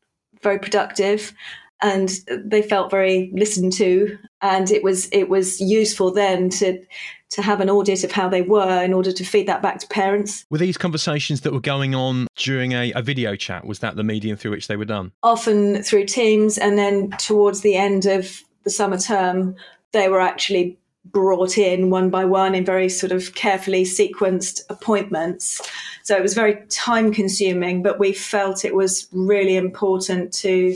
very 0.43 0.59
productive 0.59 1.33
and 1.81 2.11
they 2.45 2.63
felt 2.63 2.91
very 2.91 3.31
listened 3.35 3.73
to 3.73 4.19
and 4.43 4.71
it 4.71 4.83
was 4.83 5.09
it 5.13 5.29
was 5.29 5.61
useful 5.61 6.13
then 6.13 6.49
to 6.49 6.83
to 7.31 7.43
have 7.43 7.61
an 7.61 7.69
audit 7.69 8.05
of 8.05 8.13
how 8.13 8.29
they 8.29 8.43
were 8.43 8.83
in 8.83 8.93
order 8.93 9.13
to 9.13 9.25
feed 9.25 9.47
that 9.47 9.61
back 9.61 9.79
to 9.79 9.87
parents. 9.89 10.47
Were 10.51 10.59
these 10.59 10.79
conversations 10.79 11.43
that 11.43 11.53
were 11.53 11.61
going 11.61 11.95
on 11.95 12.27
during 12.37 12.73
a, 12.73 12.93
a 12.93 13.03
video 13.03 13.37
chat? 13.37 13.67
Was 13.67 13.81
that 13.81 13.97
the 13.97 14.05
medium 14.05 14.37
through 14.37 14.53
which 14.53 14.67
they 14.67 14.77
were 14.77 14.87
done? 14.87 15.13
Often 15.23 15.83
through 15.83 16.07
Teams, 16.07 16.57
and 16.57 16.79
then 16.79 17.11
towards 17.19 17.61
the 17.61 17.77
end 17.77 18.07
of 18.07 18.43
the 18.65 18.71
summer 18.71 18.99
term, 18.99 19.57
they 19.93 20.09
were 20.09 20.21
actually 20.21 20.79
brought 21.05 21.57
in 21.59 21.91
one 21.91 22.11
by 22.11 22.25
one 22.25 22.55
in 22.55 22.65
very 22.65 22.89
sort 22.89 23.13
of 23.13 23.35
carefully 23.35 23.85
sequenced 23.85 24.63
appointments. 24.69 25.61
So 26.03 26.17
it 26.17 26.23
was 26.23 26.35
very 26.35 26.63
time 26.69 27.13
consuming, 27.13 27.83
but 27.83 27.99
we 27.99 28.13
felt 28.13 28.65
it 28.65 28.75
was 28.75 29.09
really 29.13 29.57
important 29.57 30.33
to 30.35 30.75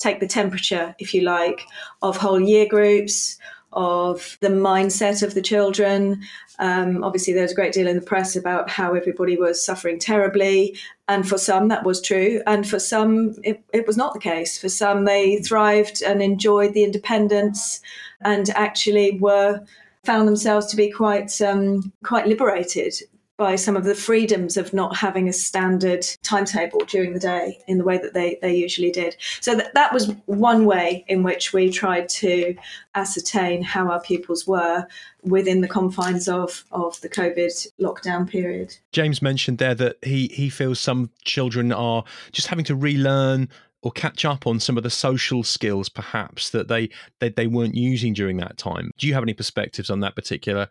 take 0.00 0.18
the 0.18 0.26
temperature, 0.26 0.94
if 0.98 1.14
you 1.14 1.20
like, 1.20 1.66
of 2.02 2.16
whole 2.16 2.40
year 2.40 2.66
groups, 2.66 3.38
of 3.72 4.36
the 4.40 4.48
mindset 4.48 5.22
of 5.22 5.34
the 5.34 5.42
children. 5.42 6.20
Um, 6.58 7.04
obviously, 7.04 7.32
there 7.32 7.42
was 7.42 7.52
a 7.52 7.54
great 7.54 7.72
deal 7.72 7.86
in 7.86 7.96
the 7.96 8.02
press 8.02 8.34
about 8.34 8.68
how 8.68 8.94
everybody 8.94 9.36
was 9.36 9.64
suffering 9.64 9.98
terribly. 9.98 10.76
And 11.08 11.28
for 11.28 11.38
some, 11.38 11.68
that 11.68 11.84
was 11.84 12.02
true. 12.02 12.42
And 12.46 12.68
for 12.68 12.78
some, 12.78 13.36
it, 13.44 13.62
it 13.72 13.86
was 13.86 13.96
not 13.96 14.12
the 14.12 14.20
case. 14.20 14.58
For 14.58 14.68
some, 14.68 15.04
they 15.04 15.38
thrived 15.38 16.02
and 16.02 16.20
enjoyed 16.20 16.74
the 16.74 16.84
independence 16.84 17.80
and 18.22 18.50
actually 18.50 19.18
were 19.18 19.60
found 20.04 20.26
themselves 20.26 20.66
to 20.66 20.76
be 20.76 20.90
quite 20.90 21.40
um, 21.40 21.92
quite 22.02 22.26
liberated 22.26 22.94
by 23.40 23.56
some 23.56 23.74
of 23.74 23.84
the 23.84 23.94
freedoms 23.94 24.58
of 24.58 24.74
not 24.74 24.94
having 24.94 25.26
a 25.26 25.32
standard 25.32 26.06
timetable 26.22 26.80
during 26.80 27.14
the 27.14 27.18
day 27.18 27.58
in 27.66 27.78
the 27.78 27.84
way 27.84 27.96
that 27.96 28.12
they, 28.12 28.38
they 28.42 28.54
usually 28.54 28.90
did. 28.90 29.16
So 29.40 29.54
that, 29.54 29.72
that 29.72 29.94
was 29.94 30.12
one 30.26 30.66
way 30.66 31.06
in 31.08 31.22
which 31.22 31.54
we 31.54 31.70
tried 31.70 32.10
to 32.10 32.54
ascertain 32.94 33.62
how 33.62 33.90
our 33.90 34.02
pupils 34.02 34.46
were 34.46 34.86
within 35.22 35.62
the 35.62 35.68
confines 35.68 36.28
of, 36.28 36.66
of 36.70 37.00
the 37.00 37.08
COVID 37.08 37.66
lockdown 37.80 38.28
period. 38.28 38.76
James 38.92 39.22
mentioned 39.22 39.56
there 39.56 39.74
that 39.74 39.96
he, 40.02 40.26
he 40.28 40.50
feels 40.50 40.78
some 40.78 41.08
children 41.24 41.72
are 41.72 42.04
just 42.32 42.48
having 42.48 42.66
to 42.66 42.76
relearn 42.76 43.48
or 43.80 43.90
catch 43.90 44.26
up 44.26 44.46
on 44.46 44.60
some 44.60 44.76
of 44.76 44.82
the 44.82 44.90
social 44.90 45.42
skills 45.42 45.88
perhaps 45.88 46.50
that 46.50 46.68
they, 46.68 46.90
they 47.20 47.30
they 47.30 47.46
weren't 47.46 47.74
using 47.74 48.12
during 48.12 48.36
that 48.36 48.58
time. 48.58 48.90
Do 48.98 49.06
you 49.06 49.14
have 49.14 49.22
any 49.22 49.32
perspectives 49.32 49.88
on 49.88 50.00
that 50.00 50.14
particular 50.14 50.68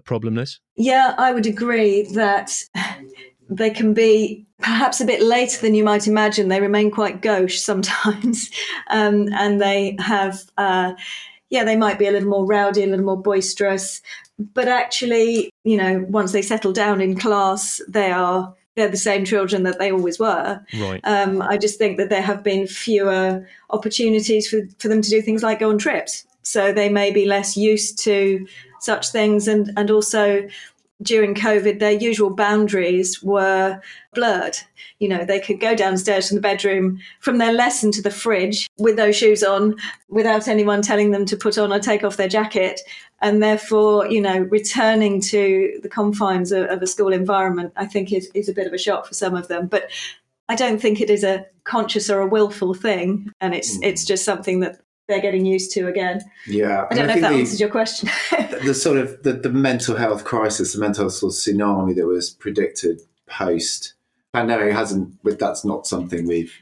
a 0.00 0.02
problem, 0.02 0.34
Liz? 0.34 0.58
Yeah, 0.76 1.14
I 1.18 1.32
would 1.32 1.46
agree 1.46 2.02
that 2.14 2.52
they 3.48 3.70
can 3.70 3.94
be 3.94 4.46
perhaps 4.58 5.00
a 5.00 5.04
bit 5.04 5.22
later 5.22 5.60
than 5.60 5.74
you 5.74 5.84
might 5.84 6.06
imagine. 6.06 6.48
They 6.48 6.60
remain 6.60 6.90
quite 6.90 7.22
gauche 7.22 7.58
sometimes, 7.58 8.50
um, 8.90 9.28
and 9.32 9.60
they 9.60 9.96
have, 9.98 10.42
uh, 10.56 10.92
yeah, 11.50 11.64
they 11.64 11.76
might 11.76 11.98
be 11.98 12.06
a 12.06 12.12
little 12.12 12.28
more 12.28 12.46
rowdy, 12.46 12.82
a 12.82 12.86
little 12.86 13.04
more 13.04 13.20
boisterous. 13.20 14.02
But 14.38 14.68
actually, 14.68 15.50
you 15.64 15.76
know, 15.76 16.06
once 16.08 16.32
they 16.32 16.42
settle 16.42 16.72
down 16.72 17.00
in 17.00 17.18
class, 17.18 17.80
they 17.88 18.10
are 18.10 18.54
they're 18.76 18.88
the 18.88 18.96
same 18.96 19.24
children 19.24 19.64
that 19.64 19.78
they 19.78 19.90
always 19.90 20.18
were. 20.18 20.60
Right. 20.80 21.00
Um, 21.04 21.42
I 21.42 21.58
just 21.58 21.76
think 21.76 21.98
that 21.98 22.08
there 22.08 22.22
have 22.22 22.42
been 22.42 22.66
fewer 22.66 23.46
opportunities 23.70 24.48
for, 24.48 24.60
for 24.78 24.88
them 24.88 25.02
to 25.02 25.10
do 25.10 25.20
things 25.20 25.42
like 25.42 25.58
go 25.58 25.70
on 25.70 25.78
trips. 25.78 26.24
So 26.42 26.72
they 26.72 26.88
may 26.88 27.10
be 27.10 27.26
less 27.26 27.56
used 27.56 27.98
to 28.04 28.46
such 28.80 29.10
things. 29.10 29.48
And, 29.48 29.70
and 29.76 29.90
also 29.90 30.48
during 31.02 31.34
COVID, 31.34 31.78
their 31.78 31.92
usual 31.92 32.30
boundaries 32.30 33.22
were 33.22 33.80
blurred. 34.14 34.56
You 34.98 35.08
know, 35.08 35.24
they 35.24 35.40
could 35.40 35.60
go 35.60 35.74
downstairs 35.74 36.28
from 36.28 36.36
the 36.36 36.42
bedroom 36.42 37.00
from 37.20 37.38
their 37.38 37.52
lesson 37.52 37.90
to 37.92 38.02
the 38.02 38.10
fridge 38.10 38.68
with 38.78 38.96
those 38.96 39.16
shoes 39.16 39.42
on 39.42 39.76
without 40.08 40.46
anyone 40.46 40.82
telling 40.82 41.10
them 41.10 41.24
to 41.26 41.36
put 41.36 41.56
on 41.56 41.72
or 41.72 41.78
take 41.78 42.04
off 42.04 42.18
their 42.18 42.28
jacket. 42.28 42.80
And 43.22 43.42
therefore, 43.42 44.10
you 44.10 44.20
know, 44.20 44.40
returning 44.40 45.20
to 45.22 45.78
the 45.82 45.88
confines 45.88 46.52
of, 46.52 46.68
of 46.68 46.82
a 46.82 46.86
school 46.86 47.12
environment, 47.12 47.72
I 47.76 47.86
think 47.86 48.12
is, 48.12 48.30
is 48.34 48.48
a 48.48 48.54
bit 48.54 48.66
of 48.66 48.72
a 48.72 48.78
shock 48.78 49.06
for 49.06 49.14
some 49.14 49.34
of 49.34 49.48
them. 49.48 49.68
But 49.68 49.90
I 50.48 50.54
don't 50.54 50.80
think 50.80 51.00
it 51.00 51.10
is 51.10 51.24
a 51.24 51.46
conscious 51.64 52.10
or 52.10 52.20
a 52.20 52.26
willful 52.26 52.74
thing. 52.74 53.32
And 53.40 53.54
it's, 53.54 53.78
mm. 53.78 53.84
it's 53.84 54.04
just 54.04 54.24
something 54.24 54.60
that 54.60 54.80
they're 55.10 55.20
getting 55.20 55.44
used 55.44 55.72
to 55.72 55.88
again. 55.88 56.22
Yeah, 56.46 56.86
I 56.90 56.94
don't 56.94 57.06
know 57.06 57.12
I 57.12 57.16
if 57.16 57.22
that 57.22 57.32
the, 57.32 57.38
answers 57.38 57.60
your 57.60 57.68
question. 57.68 58.08
the 58.62 58.72
sort 58.72 58.96
of 58.96 59.22
the, 59.22 59.34
the 59.34 59.50
mental 59.50 59.96
health 59.96 60.24
crisis, 60.24 60.72
the 60.72 60.80
mental 60.80 61.04
health 61.04 61.14
sort 61.14 61.34
of 61.34 61.38
tsunami 61.38 61.94
that 61.96 62.06
was 62.06 62.30
predicted 62.30 63.02
post 63.26 63.94
pandemic 64.32 64.72
hasn't. 64.72 65.22
But 65.22 65.38
that's 65.38 65.64
not 65.64 65.86
something 65.86 66.26
we've 66.26 66.54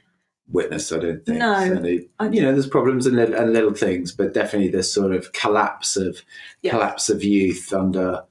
witnessed. 0.50 0.92
I 0.92 0.98
don't 0.98 1.24
think. 1.24 1.38
No, 1.38 1.54
Certainly, 1.54 2.08
you 2.32 2.42
know, 2.42 2.52
there's 2.52 2.66
problems 2.66 3.06
and 3.06 3.16
little, 3.16 3.36
and 3.36 3.52
little 3.52 3.74
things, 3.74 4.10
but 4.10 4.34
definitely 4.34 4.70
this 4.70 4.92
sort 4.92 5.12
of 5.12 5.32
collapse 5.32 5.96
of 5.96 6.22
yeah. 6.62 6.72
collapse 6.72 7.08
of 7.08 7.22
youth 7.22 7.72
under. 7.72 8.24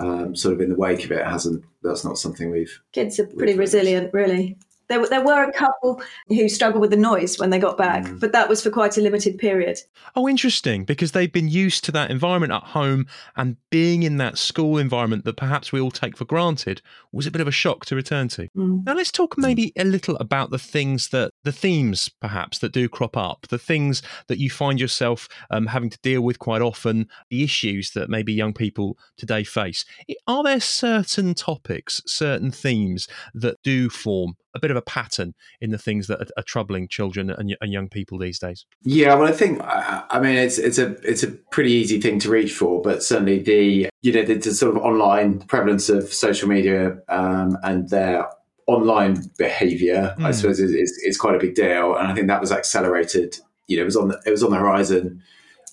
Um, 0.00 0.34
sort 0.34 0.54
of 0.54 0.60
in 0.60 0.70
the 0.70 0.74
wake 0.74 1.04
of 1.04 1.12
it 1.12 1.24
hasn't 1.24 1.64
that's 1.84 2.04
not 2.04 2.18
something 2.18 2.50
we've 2.50 2.82
kids 2.90 3.20
are 3.20 3.28
pretty 3.28 3.54
resilient 3.54 4.12
really 4.12 4.58
there, 4.88 5.06
there 5.06 5.24
were 5.24 5.44
a 5.44 5.52
couple 5.52 6.02
who 6.28 6.48
struggled 6.48 6.80
with 6.80 6.90
the 6.90 6.96
noise 6.96 7.38
when 7.38 7.50
they 7.50 7.58
got 7.58 7.78
back, 7.78 8.04
mm. 8.04 8.20
but 8.20 8.32
that 8.32 8.48
was 8.48 8.62
for 8.62 8.70
quite 8.70 8.96
a 8.96 9.00
limited 9.00 9.38
period. 9.38 9.78
Oh, 10.16 10.28
interesting, 10.28 10.84
because 10.84 11.12
they've 11.12 11.32
been 11.32 11.48
used 11.48 11.84
to 11.84 11.92
that 11.92 12.10
environment 12.10 12.52
at 12.52 12.62
home 12.62 13.06
and 13.36 13.56
being 13.70 14.02
in 14.02 14.18
that 14.18 14.38
school 14.38 14.78
environment 14.78 15.24
that 15.24 15.36
perhaps 15.36 15.72
we 15.72 15.80
all 15.80 15.90
take 15.90 16.16
for 16.16 16.24
granted 16.24 16.82
was 17.12 17.26
a 17.26 17.30
bit 17.30 17.40
of 17.40 17.48
a 17.48 17.52
shock 17.52 17.86
to 17.86 17.96
return 17.96 18.28
to. 18.28 18.48
Mm. 18.56 18.84
Now, 18.84 18.94
let's 18.94 19.12
talk 19.12 19.38
maybe 19.38 19.72
a 19.76 19.84
little 19.84 20.16
about 20.16 20.50
the 20.50 20.58
things 20.58 21.08
that, 21.08 21.32
the 21.44 21.52
themes 21.52 22.10
perhaps 22.20 22.58
that 22.58 22.72
do 22.72 22.88
crop 22.88 23.16
up, 23.16 23.46
the 23.48 23.58
things 23.58 24.02
that 24.28 24.38
you 24.38 24.50
find 24.50 24.80
yourself 24.80 25.28
um, 25.50 25.66
having 25.66 25.90
to 25.90 25.98
deal 26.02 26.22
with 26.22 26.38
quite 26.38 26.62
often, 26.62 27.08
the 27.30 27.42
issues 27.42 27.92
that 27.92 28.10
maybe 28.10 28.32
young 28.32 28.52
people 28.52 28.98
today 29.16 29.44
face. 29.44 29.84
Are 30.26 30.42
there 30.42 30.60
certain 30.60 31.34
topics, 31.34 32.02
certain 32.06 32.50
themes 32.50 33.08
that 33.34 33.56
do 33.62 33.88
form 33.88 34.36
a 34.54 34.60
bit 34.60 34.70
of 34.70 34.76
a 34.76 34.82
pattern 34.82 35.34
in 35.60 35.70
the 35.70 35.78
things 35.78 36.06
that 36.06 36.20
are, 36.20 36.26
are 36.36 36.44
troubling 36.46 36.88
children 36.88 37.30
and, 37.30 37.56
and, 37.60 37.72
young 37.72 37.88
people 37.88 38.18
these 38.18 38.38
days? 38.38 38.66
Yeah, 38.82 39.14
well, 39.14 39.28
I 39.28 39.32
think 39.32 39.60
I 39.62 40.20
mean 40.20 40.36
it's 40.36 40.58
it's 40.58 40.78
a 40.78 40.92
it's 41.08 41.22
a 41.22 41.30
pretty 41.30 41.72
easy 41.72 42.00
thing 42.00 42.18
to 42.20 42.30
reach 42.30 42.52
for, 42.52 42.80
but 42.82 43.02
certainly 43.02 43.40
the 43.40 43.88
you 44.02 44.12
know 44.12 44.24
the, 44.24 44.34
the 44.34 44.54
sort 44.54 44.76
of 44.76 44.82
online 44.82 45.40
prevalence 45.40 45.88
of 45.88 46.12
social 46.12 46.48
media 46.48 46.98
um, 47.08 47.56
and 47.62 47.88
their 47.90 48.28
online 48.66 49.30
behaviour, 49.36 50.14
mm. 50.18 50.24
I 50.24 50.28
hmm. 50.28 50.32
suppose, 50.32 50.58
is, 50.58 50.70
is, 50.70 50.90
is 51.04 51.18
quite 51.18 51.34
a 51.34 51.38
big 51.38 51.54
deal, 51.54 51.96
and 51.96 52.08
I 52.08 52.14
think 52.14 52.28
that 52.28 52.40
was 52.40 52.52
accelerated. 52.52 53.36
You 53.66 53.76
know, 53.76 53.82
it 53.82 53.86
was 53.86 53.96
on 53.96 54.08
the, 54.08 54.20
it 54.24 54.30
was 54.30 54.42
on 54.42 54.50
the 54.50 54.58
horizon. 54.58 55.22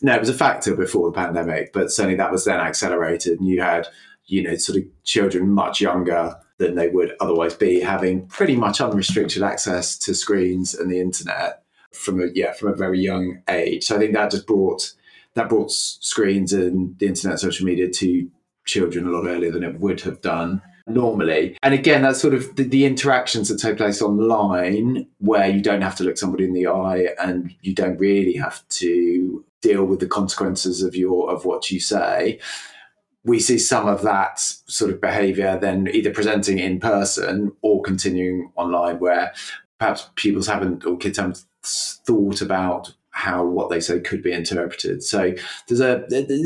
No, 0.01 0.15
it 0.15 0.19
was 0.19 0.29
a 0.29 0.33
factor 0.33 0.75
before 0.75 1.09
the 1.09 1.15
pandemic, 1.15 1.73
but 1.73 1.91
certainly 1.91 2.17
that 2.17 2.31
was 2.31 2.45
then 2.45 2.59
accelerated, 2.59 3.39
and 3.39 3.47
you 3.47 3.61
had 3.61 3.88
you 4.25 4.43
know 4.43 4.55
sort 4.55 4.77
of 4.77 4.83
children 5.03 5.50
much 5.50 5.81
younger 5.81 6.35
than 6.61 6.75
they 6.75 6.87
would 6.87 7.15
otherwise 7.19 7.55
be, 7.55 7.81
having 7.81 8.27
pretty 8.27 8.55
much 8.55 8.79
unrestricted 8.79 9.43
access 9.43 9.97
to 9.97 10.13
screens 10.13 10.73
and 10.75 10.91
the 10.91 10.99
internet 10.99 11.63
from 11.91 12.21
a 12.21 12.27
yeah 12.33 12.53
from 12.53 12.69
a 12.71 12.75
very 12.75 12.99
young 12.99 13.41
age. 13.49 13.85
So 13.85 13.95
I 13.95 13.99
think 13.99 14.13
that 14.13 14.31
just 14.31 14.47
brought 14.47 14.93
that 15.33 15.49
brought 15.49 15.71
screens 15.71 16.53
and 16.53 16.97
the 16.99 17.07
internet, 17.07 17.39
social 17.39 17.65
media 17.65 17.89
to 17.89 18.29
children 18.65 19.07
a 19.07 19.09
lot 19.09 19.27
earlier 19.27 19.51
than 19.51 19.63
it 19.63 19.79
would 19.79 20.01
have 20.01 20.21
done 20.21 20.61
normally. 20.87 21.57
And 21.63 21.73
again, 21.73 22.01
that's 22.01 22.21
sort 22.21 22.33
of 22.33 22.55
the, 22.55 22.63
the, 22.63 22.85
interactions 22.85 23.47
that 23.49 23.59
take 23.59 23.77
place 23.77 24.01
online 24.01 25.07
where 25.19 25.47
you 25.47 25.61
don't 25.61 25.81
have 25.81 25.95
to 25.95 26.03
look 26.03 26.17
somebody 26.17 26.43
in 26.43 26.53
the 26.53 26.67
eye 26.67 27.09
and 27.19 27.53
you 27.61 27.73
don't 27.73 27.97
really 27.97 28.33
have 28.33 28.67
to 28.69 29.43
deal 29.61 29.85
with 29.85 29.99
the 29.99 30.07
consequences 30.07 30.81
of 30.81 30.95
your 30.95 31.31
of 31.31 31.45
what 31.45 31.71
you 31.71 31.79
say 31.79 32.39
we 33.23 33.39
see 33.39 33.57
some 33.57 33.87
of 33.87 34.01
that 34.01 34.39
sort 34.39 34.91
of 34.91 34.99
behavior 34.99 35.57
then 35.61 35.87
either 35.93 36.11
presenting 36.11 36.59
in 36.59 36.79
person 36.79 37.51
or 37.61 37.81
continuing 37.81 38.51
online 38.55 38.99
where 38.99 39.33
perhaps 39.79 40.09
pupils 40.15 40.47
haven't 40.47 40.85
or 40.85 40.97
kids 40.97 41.17
haven't 41.17 41.43
thought 41.63 42.41
about 42.41 42.93
how 43.11 43.43
what 43.43 43.69
they 43.69 43.79
say 43.79 43.99
could 43.99 44.23
be 44.23 44.31
interpreted. 44.31 45.03
So 45.03 45.33
there's 45.67 45.81
a 45.81 46.05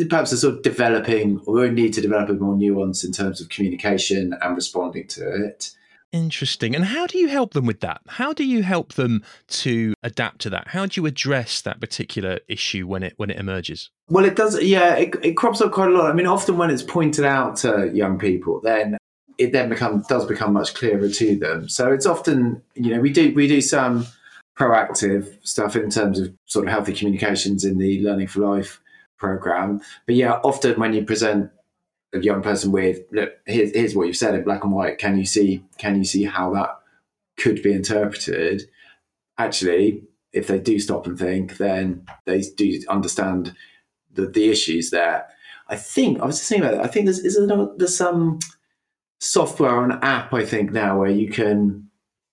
perhaps 0.10 0.32
a 0.32 0.38
sort 0.38 0.56
of 0.56 0.64
developing 0.64 1.40
or 1.46 1.56
we 1.56 1.70
need 1.70 1.94
to 1.94 2.02
develop 2.02 2.30
a 2.30 2.34
more 2.34 2.58
nuance 2.58 3.04
in 3.04 3.12
terms 3.12 3.40
of 3.40 3.50
communication 3.50 4.36
and 4.42 4.56
responding 4.56 5.08
to 5.10 5.46
it. 5.46 5.72
Interesting. 6.16 6.78
And 6.78 6.86
how 6.86 7.08
do 7.08 7.18
you 7.18 7.28
help 7.28 7.52
them 7.52 7.66
with 7.66 7.82
that? 7.82 8.00
How 8.08 8.32
do 8.32 8.46
you 8.46 8.64
help 8.64 8.94
them 8.94 9.22
to 9.50 9.94
adapt 10.02 10.40
to 10.44 10.50
that? 10.52 10.70
How 10.70 10.86
do 10.86 11.02
you 11.02 11.06
address 11.06 11.60
that 11.64 11.82
particular 11.82 12.40
issue 12.48 12.88
when 12.88 13.04
it 13.04 13.16
when 13.18 13.30
it 13.30 13.38
emerges? 13.38 13.90
Well, 14.08 14.24
it 14.24 14.38
does. 14.38 14.64
Yeah, 14.64 14.96
it, 14.96 15.14
it 15.22 15.34
crops 15.34 15.60
up 15.60 15.74
quite 15.74 15.90
a 15.90 15.92
lot. 15.92 16.10
I 16.10 16.14
mean, 16.14 16.26
often 16.26 16.58
when 16.58 16.70
it's 16.70 16.84
pointed 16.84 17.26
out 17.26 17.58
to 17.58 17.92
young 17.94 18.18
people, 18.18 18.62
then 18.64 18.98
it 19.38 19.52
then 19.52 19.68
becomes 19.68 20.08
does 20.08 20.26
become 20.26 20.54
much 20.54 20.74
clearer 20.74 21.10
to 21.10 21.36
them. 21.36 21.68
So 21.68 21.92
it's 21.92 22.06
often 22.06 22.62
you 22.76 22.96
know 22.96 23.02
we 23.02 23.12
do 23.12 23.34
we 23.36 23.50
do 23.50 23.60
some 23.60 24.08
proactive 24.58 25.38
stuff 25.46 25.76
in 25.76 25.90
terms 25.90 26.22
of 26.22 26.34
sort 26.46 26.66
of 26.66 26.72
healthy 26.72 26.94
communications 26.94 27.66
in 27.66 27.78
the 27.78 28.02
Learning 28.02 28.28
for 28.28 28.40
Life 28.40 28.80
program. 29.18 29.82
But 30.06 30.16
yeah, 30.16 30.40
often 30.46 30.80
when 30.80 30.94
you 30.94 31.04
present 31.04 31.52
a 32.14 32.20
young 32.20 32.42
person 32.42 32.72
with 32.72 33.00
look 33.12 33.34
here's, 33.46 33.74
here's 33.74 33.96
what 33.96 34.08
you've 34.08 34.18
said 34.18 34.36
in 34.36 34.44
black 34.44 34.64
and 34.64 34.74
white. 34.74 34.98
Can 34.98 35.18
you 35.18 35.26
see 35.26 35.64
can 35.78 35.98
you 35.98 36.06
see 36.06 36.24
how 36.24 36.54
that 36.54 36.80
could 37.38 37.62
be 37.62 37.74
interpreted? 37.74 38.64
Actually 39.38 40.04
if 40.34 40.48
they 40.48 40.60
do 40.60 40.80
stop 40.80 41.08
and 41.08 41.18
think 41.18 41.58
then 41.58 42.06
they 42.26 42.42
do 42.42 42.82
understand 42.90 43.56
the, 44.12 44.26
the 44.28 44.50
issues 44.50 44.90
there. 44.90 45.28
I 45.68 45.76
think 45.78 46.22
i 46.22 46.26
was 46.26 46.38
just 46.38 46.48
saying 46.48 46.62
about 46.62 46.76
it. 46.76 46.80
i 46.82 46.88
think 46.88 47.06
there's 47.06 47.20
is 47.20 47.36
there, 47.48 47.68
there's 47.78 47.98
some 47.98 48.40
software 49.20 49.72
or 49.72 49.86
an 49.86 49.98
app 50.04 50.32
i 50.32 50.46
think 50.46 50.72
now 50.72 51.00
where 51.00 51.10
you 51.10 51.28
can 51.30 51.86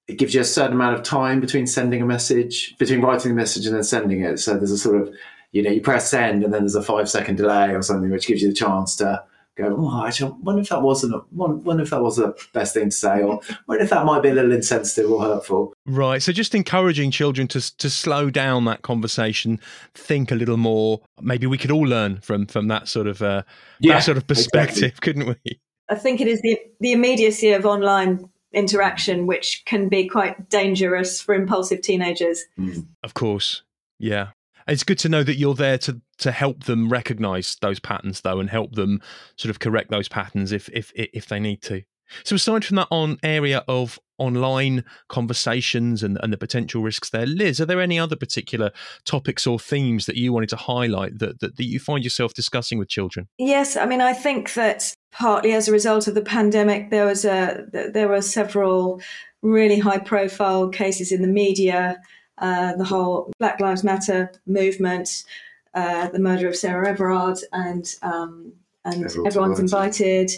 it 0.09 0.19
gives 0.19 0.35
you 0.35 0.41
a 0.41 0.45
certain 0.45 0.75
amount 0.75 0.95
of 0.95 1.02
time 1.02 1.41
between 1.41 1.67
sending 1.67 2.02
a 2.02 2.07
message 2.07 2.76
between 2.79 3.00
writing 3.00 3.31
the 3.31 3.37
message 3.37 3.67
and 3.67 3.75
then 3.75 3.85
sending 3.85 4.23
it. 4.23 4.38
So 4.38 4.57
there's 4.57 4.71
a 4.71 4.79
sort 4.79 5.00
of 5.00 5.14
you 5.52 5.62
know 5.62 5.71
you 5.71 5.81
press 5.81 6.11
send 6.11 6.45
and 6.45 6.52
then 6.52 6.62
there's 6.62 6.75
a 6.75 6.83
five 6.83 7.09
second 7.09 7.37
delay 7.37 7.71
or 7.71 7.83
something 7.83 8.11
which 8.11 8.26
gives 8.26 8.43
you 8.43 8.49
the 8.49 8.55
chance 8.55 8.97
to 8.97 9.23
go, 9.56 9.76
oh, 9.78 10.06
actually, 10.06 10.32
I 10.32 10.37
wonder 10.40 10.62
if 10.62 10.68
that 10.71 10.82
wasn't, 10.82 11.14
a, 11.14 11.21
wonder 11.30 11.82
if 11.82 11.90
that 11.90 12.02
was 12.02 12.16
the 12.16 12.35
best 12.52 12.75
thing 12.75 12.90
to 12.90 12.97
say, 12.97 13.23
or 13.23 13.40
wonder 13.66 13.85
if 13.85 13.90
that 13.90 14.04
might 14.04 14.23
be 14.23 14.30
a 14.30 14.35
little 14.35 14.52
insensitive 14.52 15.11
or 15.11 15.23
hurtful. 15.23 15.73
Right. 15.87 16.23
So 16.23 16.32
just 16.32 16.54
encouraging 16.54 17.11
children 17.11 17.49
to 17.49 17.76
to 17.78 17.90
slow 17.90 18.30
down 18.30 18.64
that 18.66 18.82
conversation, 18.82 19.61
think 19.94 20.30
a 20.30 20.35
little 20.35 20.56
more. 20.56 21.00
Maybe 21.21 21.47
we 21.47 21.59
could 21.59 21.71
all 21.71 21.87
learn 21.87 22.21
from 22.21 22.47
from 22.47 22.68
that 22.68 22.88
sort 22.88 23.06
of 23.06 23.23
uh, 23.23 23.42
yeah, 23.80 23.94
that 23.94 24.04
sort 24.04 24.16
of 24.16 24.26
perspective, 24.26 24.85
exactly. 24.85 25.00
couldn't 25.00 25.38
we? 25.44 25.61
I 25.88 25.94
think 25.94 26.21
it 26.21 26.28
is 26.28 26.40
the 26.42 26.59
the 26.80 26.92
immediacy 26.92 27.52
of 27.52 27.66
online 27.66 28.28
interaction 28.52 29.26
which 29.26 29.62
can 29.64 29.88
be 29.88 30.06
quite 30.09 30.49
dangerous 30.49 31.21
for 31.21 31.35
impulsive 31.35 31.80
teenagers. 31.80 32.44
Mm. 32.59 32.87
Of 33.02 33.14
course. 33.14 33.62
Yeah. 33.99 34.28
It's 34.69 34.85
good 34.85 34.99
to 35.00 35.09
know 35.09 35.23
that 35.23 35.37
you're 35.37 35.54
there 35.54 35.78
to 35.78 36.00
to 36.19 36.31
help 36.31 36.64
them 36.64 36.88
recognize 36.88 37.57
those 37.61 37.81
patterns 37.81 38.21
though 38.21 38.40
and 38.40 38.50
help 38.50 38.75
them 38.75 39.00
sort 39.37 39.50
of 39.50 39.59
correct 39.59 39.90
those 39.90 40.09
patterns 40.09 40.52
if 40.52 40.69
if 40.71 40.92
if 40.95 41.26
they 41.26 41.40
need 41.40 41.62
to. 41.62 41.83
So 42.25 42.37
aside 42.37 42.64
from 42.64 42.76
that 42.76 42.88
on 42.90 43.19
area 43.23 43.64
of 43.69 43.99
online 44.19 44.85
conversations 45.09 46.02
and, 46.02 46.19
and 46.23 46.33
the 46.33 46.37
potential 46.37 46.83
risks 46.83 47.11
there, 47.11 47.26
Liz, 47.26 47.61
are 47.61 47.66
there 47.66 47.81
any 47.81 47.99
other 47.99 48.16
particular 48.16 48.71
topics 49.04 49.47
or 49.47 49.59
themes 49.59 50.07
that 50.07 50.16
you 50.16 50.33
wanted 50.33 50.50
to 50.50 50.57
highlight 50.57 51.19
that, 51.19 51.40
that, 51.40 51.57
that 51.57 51.64
you 51.64 51.81
find 51.81 52.04
yourself 52.04 52.35
discussing 52.35 52.78
with 52.78 52.88
children? 52.88 53.28
Yes, 53.38 53.76
I 53.76 53.87
mean 53.87 54.00
I 54.00 54.12
think 54.12 54.54
that 54.54 54.95
partly 55.11 55.52
as 55.52 55.69
a 55.69 55.73
result 55.73 56.07
of 56.07 56.14
the 56.14 56.23
pandemic 56.23 56.90
there 56.90 57.07
was 57.07 57.25
a 57.25 57.64
there 57.73 58.09
were 58.09 58.23
several 58.23 59.00
really 59.42 59.78
high 59.78 59.99
profile 59.99 60.69
cases 60.69 61.11
in 61.11 61.23
the 61.23 61.28
media, 61.28 62.00
uh, 62.38 62.74
the 62.76 62.84
whole 62.84 63.32
Black 63.38 63.60
Lives 63.60 63.84
Matter 63.84 64.32
movement, 64.46 65.24
uh, 65.74 66.08
the 66.08 66.18
murder 66.18 66.48
of 66.48 66.56
Sarah 66.56 66.88
Everard 66.88 67.38
and 67.52 67.94
um, 68.02 68.52
and 68.84 69.04
everyone's, 69.04 69.26
everyone's 69.26 69.60
invited. 69.60 70.30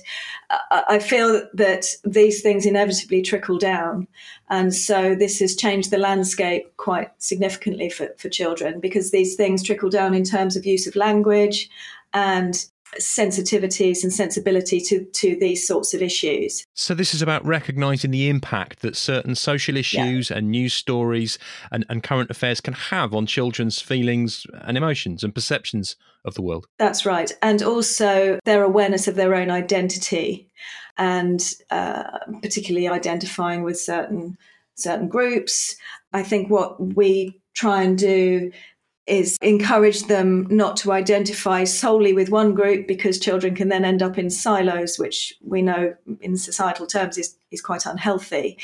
I 0.71 0.99
feel 0.99 1.49
that 1.55 1.87
these 2.05 2.43
things 2.43 2.67
inevitably 2.67 3.23
trickle 3.23 3.59
down. 3.59 4.07
And 4.51 4.75
so 4.75 5.15
this 5.15 5.39
has 5.41 5.57
changed 5.57 5.91
the 5.91 5.99
landscape 5.99 6.77
quite 6.77 7.11
significantly 7.19 7.89
for, 7.89 8.09
for 8.19 8.29
children 8.29 8.81
because 8.81 9.11
these 9.11 9.35
things 9.35 9.63
trickle 9.63 9.89
down 9.89 10.13
in 10.13 10.25
terms 10.25 10.57
of 10.57 10.67
use 10.67 10.87
of 10.87 10.95
language 10.95 11.71
and 12.13 12.67
sensitivities 13.01 14.03
and 14.03 14.13
sensibility 14.13 14.81
to, 14.81 15.05
to 15.05 15.37
these 15.37 15.67
sorts 15.67 15.95
of 15.95 16.03
issues. 16.03 16.65
So, 16.75 16.95
this 16.95 17.15
is 17.15 17.23
about 17.23 17.45
recognizing 17.45 18.11
the 18.11 18.29
impact 18.29 18.81
that 18.81 18.97
certain 18.97 19.35
social 19.35 19.77
issues 19.77 20.31
yeah. 20.31 20.39
and 20.39 20.51
news 20.51 20.75
stories 20.75 21.39
and, 21.71 21.85
and 21.89 22.03
current 22.03 22.31
affairs 22.31 22.61
can 22.61 22.75
have 22.75 23.15
on 23.15 23.27
children's 23.27 23.81
feelings 23.81 24.47
and 24.63 24.77
emotions 24.77 25.23
and 25.23 25.35
perceptions 25.35 25.97
of 26.25 26.35
the 26.35 26.43
world. 26.43 26.67
That's 26.79 27.05
right. 27.05 27.31
And 27.43 27.63
also 27.63 28.39
their 28.45 28.63
awareness 28.63 29.09
of 29.09 29.15
their 29.15 29.35
own 29.35 29.51
identity 29.51 30.51
and 30.97 31.43
uh, 31.71 32.19
particularly 32.43 32.89
identifying 32.89 33.63
with 33.63 33.79
certain 33.79 34.37
certain 34.77 35.09
groups. 35.09 35.77
I 36.13 36.23
think 36.23 36.51
what 36.51 36.81
we 36.81 37.41
try 37.55 37.83
and 37.83 37.97
do 37.97 38.51
is 39.07 39.37
encourage 39.43 40.05
them 40.05 40.47
not 40.49 40.79
to 40.79 40.91
identify 40.91 41.65
solely 41.65 42.15
with 42.15 42.31
one 42.31 42.55
group 42.55 42.89
because 42.89 43.19
children 43.19 43.55
can 43.55 43.69
then 43.69 43.85
end 43.85 44.03
up 44.03 44.17
in 44.17 44.31
silos, 44.31 44.99
which 44.99 45.35
we 45.43 45.61
know 45.61 45.95
in 46.23 46.39
societal 46.39 46.87
terms 46.87 47.19
is, 47.19 47.37
is 47.51 47.61
quite 47.61 47.85
unhealthy. 47.85 48.59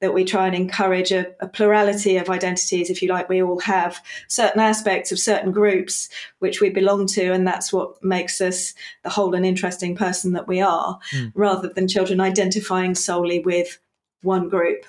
That 0.00 0.12
we 0.12 0.24
try 0.24 0.46
and 0.46 0.54
encourage 0.54 1.12
a, 1.12 1.28
a, 1.40 1.48
plurality 1.48 2.18
of 2.18 2.28
identities, 2.28 2.90
if 2.90 3.00
you 3.00 3.08
like. 3.08 3.30
We 3.30 3.42
all 3.42 3.60
have 3.60 3.98
certain 4.28 4.60
aspects 4.60 5.10
of 5.12 5.18
certain 5.18 5.50
groups 5.50 6.10
which 6.40 6.60
we 6.60 6.68
belong 6.68 7.06
to, 7.08 7.32
and 7.32 7.46
that's 7.46 7.72
what 7.72 8.02
makes 8.04 8.42
us 8.42 8.74
the 9.02 9.10
whole 9.10 9.34
and 9.34 9.46
interesting 9.46 9.96
person 9.96 10.34
that 10.34 10.46
we 10.46 10.60
are, 10.60 10.98
mm. 11.14 11.32
rather 11.34 11.70
than 11.70 11.88
children 11.88 12.20
identifying 12.20 12.94
solely 12.94 13.40
with 13.40 13.78
one 14.22 14.48
group, 14.48 14.84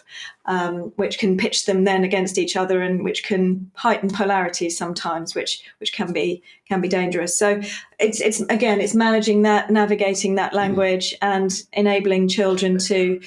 um, 0.45 0.91
which 0.95 1.19
can 1.19 1.37
pitch 1.37 1.65
them 1.65 1.83
then 1.83 2.03
against 2.03 2.37
each 2.37 2.55
other 2.55 2.81
and 2.81 3.03
which 3.03 3.23
can 3.23 3.69
heighten 3.75 4.09
polarity 4.09 4.69
sometimes, 4.69 5.35
which 5.35 5.63
which 5.79 5.93
can 5.93 6.11
be 6.11 6.41
can 6.67 6.81
be 6.81 6.87
dangerous. 6.87 7.37
So 7.37 7.61
it's 7.99 8.19
it's 8.21 8.41
again 8.41 8.81
it's 8.81 8.95
managing 8.95 9.43
that, 9.43 9.69
navigating 9.69 10.35
that 10.35 10.51
mm. 10.51 10.55
language, 10.55 11.15
and 11.21 11.51
enabling 11.73 12.27
children 12.27 12.77
to 12.79 13.21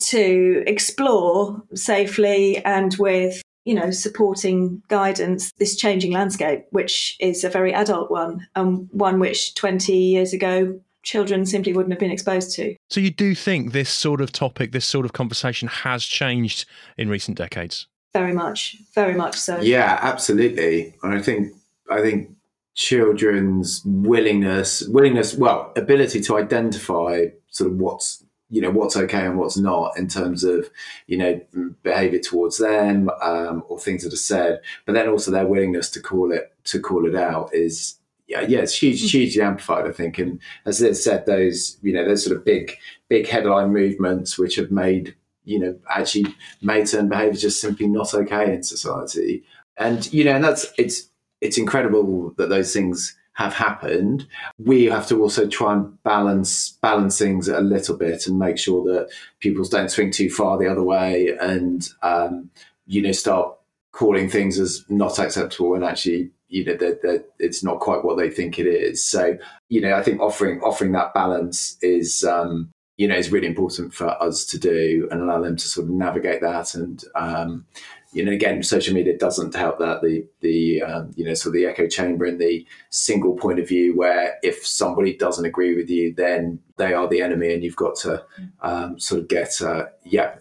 to 0.00 0.62
explore 0.66 1.62
safely 1.74 2.58
and 2.64 2.94
with 2.98 3.42
you 3.64 3.74
know 3.74 3.90
supporting 3.90 4.82
guidance 4.88 5.52
this 5.58 5.76
changing 5.76 6.12
landscape 6.12 6.64
which 6.70 7.16
is 7.20 7.42
a 7.42 7.50
very 7.50 7.74
adult 7.74 8.10
one 8.10 8.46
and 8.54 8.88
one 8.92 9.18
which 9.18 9.54
20 9.54 9.92
years 9.92 10.32
ago 10.32 10.80
children 11.08 11.46
simply 11.46 11.72
wouldn't 11.72 11.92
have 11.92 11.98
been 11.98 12.10
exposed 12.10 12.54
to. 12.56 12.76
So 12.90 13.00
you 13.00 13.10
do 13.10 13.34
think 13.34 13.72
this 13.72 13.88
sort 13.88 14.20
of 14.20 14.30
topic, 14.30 14.72
this 14.72 14.84
sort 14.84 15.06
of 15.06 15.14
conversation 15.14 15.66
has 15.68 16.04
changed 16.04 16.66
in 16.98 17.08
recent 17.08 17.38
decades? 17.38 17.86
Very 18.12 18.34
much, 18.34 18.76
very 18.94 19.14
much 19.14 19.36
so. 19.36 19.58
Yeah, 19.60 19.98
absolutely. 20.02 20.94
And 21.02 21.14
I 21.14 21.22
think 21.22 21.54
I 21.90 22.02
think 22.02 22.30
children's 22.74 23.82
willingness 23.84 24.82
willingness 24.88 25.34
well 25.34 25.72
ability 25.74 26.20
to 26.20 26.36
identify 26.36 27.24
sort 27.50 27.72
of 27.72 27.76
what's 27.76 28.22
you 28.50 28.60
know 28.60 28.70
what's 28.70 28.96
okay 28.96 29.26
and 29.26 29.36
what's 29.36 29.56
not 29.56 29.98
in 29.98 30.06
terms 30.06 30.44
of 30.44 30.70
you 31.08 31.18
know 31.18 31.40
behavior 31.82 32.20
towards 32.20 32.58
them 32.58 33.10
um, 33.20 33.64
or 33.68 33.80
things 33.80 34.04
that 34.04 34.12
are 34.12 34.16
said 34.16 34.60
but 34.86 34.92
then 34.92 35.08
also 35.08 35.32
their 35.32 35.46
willingness 35.46 35.90
to 35.90 36.00
call 36.00 36.30
it 36.30 36.52
to 36.62 36.78
call 36.78 37.04
it 37.04 37.16
out 37.16 37.52
is 37.52 37.97
yeah, 38.28 38.42
yeah, 38.42 38.58
it's 38.58 38.80
huge, 38.80 39.02
mm. 39.02 39.10
hugely 39.10 39.42
amplified, 39.42 39.86
I 39.86 39.92
think. 39.92 40.18
And 40.18 40.38
as 40.66 40.82
I 40.82 40.92
said, 40.92 41.24
those, 41.26 41.78
you 41.82 41.92
know, 41.92 42.04
those 42.04 42.24
sort 42.24 42.36
of 42.36 42.44
big, 42.44 42.76
big 43.08 43.26
headline 43.26 43.72
movements 43.72 44.38
which 44.38 44.56
have 44.56 44.70
made, 44.70 45.16
you 45.44 45.58
know, 45.58 45.76
actually 45.88 46.26
made 46.60 46.88
certain 46.88 47.08
behaviour 47.08 47.32
just 47.32 47.60
simply 47.60 47.88
not 47.88 48.12
okay 48.14 48.54
in 48.54 48.62
society. 48.62 49.42
And, 49.78 50.12
you 50.12 50.24
know, 50.24 50.32
and 50.32 50.44
that's, 50.44 50.66
it's, 50.76 51.08
it's 51.40 51.56
incredible 51.56 52.34
that 52.36 52.50
those 52.50 52.72
things 52.72 53.16
have 53.32 53.54
happened. 53.54 54.26
We 54.58 54.86
have 54.86 55.06
to 55.08 55.22
also 55.22 55.46
try 55.48 55.72
and 55.72 56.02
balance, 56.02 56.76
balance 56.82 57.18
things 57.18 57.48
a 57.48 57.60
little 57.60 57.96
bit 57.96 58.26
and 58.26 58.38
make 58.38 58.58
sure 58.58 58.84
that 58.92 59.08
people 59.40 59.64
don't 59.64 59.90
swing 59.90 60.10
too 60.10 60.28
far 60.28 60.58
the 60.58 60.70
other 60.70 60.82
way 60.82 61.34
and, 61.40 61.88
um, 62.02 62.50
you 62.86 63.00
know, 63.00 63.12
start 63.12 63.54
calling 63.92 64.28
things 64.28 64.58
as 64.58 64.84
not 64.88 65.18
acceptable 65.18 65.74
and 65.74 65.84
actually 65.84 66.30
you 66.48 66.64
know 66.64 66.76
that 66.76 67.02
that 67.02 67.26
it's 67.38 67.62
not 67.62 67.80
quite 67.80 68.04
what 68.04 68.16
they 68.16 68.30
think 68.30 68.58
it 68.58 68.66
is. 68.66 69.04
So 69.04 69.36
you 69.68 69.80
know, 69.80 69.94
I 69.94 70.02
think 70.02 70.20
offering 70.20 70.60
offering 70.62 70.92
that 70.92 71.14
balance 71.14 71.76
is 71.82 72.24
um, 72.24 72.70
you 72.96 73.06
know 73.06 73.16
is 73.16 73.30
really 73.30 73.46
important 73.46 73.94
for 73.94 74.10
us 74.22 74.44
to 74.46 74.58
do 74.58 75.08
and 75.10 75.20
allow 75.20 75.40
them 75.40 75.56
to 75.56 75.68
sort 75.68 75.86
of 75.86 75.90
navigate 75.90 76.40
that. 76.40 76.74
And 76.74 77.04
um, 77.14 77.66
you 78.12 78.24
know, 78.24 78.32
again, 78.32 78.62
social 78.62 78.94
media 78.94 79.16
doesn't 79.18 79.54
help 79.54 79.78
that. 79.78 80.00
The 80.00 80.26
the 80.40 80.82
um, 80.82 81.10
you 81.16 81.24
know 81.24 81.34
sort 81.34 81.54
of 81.54 81.60
the 81.60 81.66
echo 81.66 81.86
chamber 81.86 82.24
and 82.24 82.40
the 82.40 82.66
single 82.90 83.36
point 83.36 83.58
of 83.58 83.68
view 83.68 83.96
where 83.96 84.38
if 84.42 84.66
somebody 84.66 85.16
doesn't 85.16 85.44
agree 85.44 85.76
with 85.76 85.90
you, 85.90 86.14
then 86.14 86.60
they 86.76 86.94
are 86.94 87.08
the 87.08 87.20
enemy, 87.20 87.52
and 87.52 87.62
you've 87.62 87.76
got 87.76 87.96
to 87.96 88.24
um, 88.62 88.98
sort 88.98 89.20
of 89.20 89.28
get 89.28 89.60
uh, 89.60 89.86
yeah. 90.04 90.36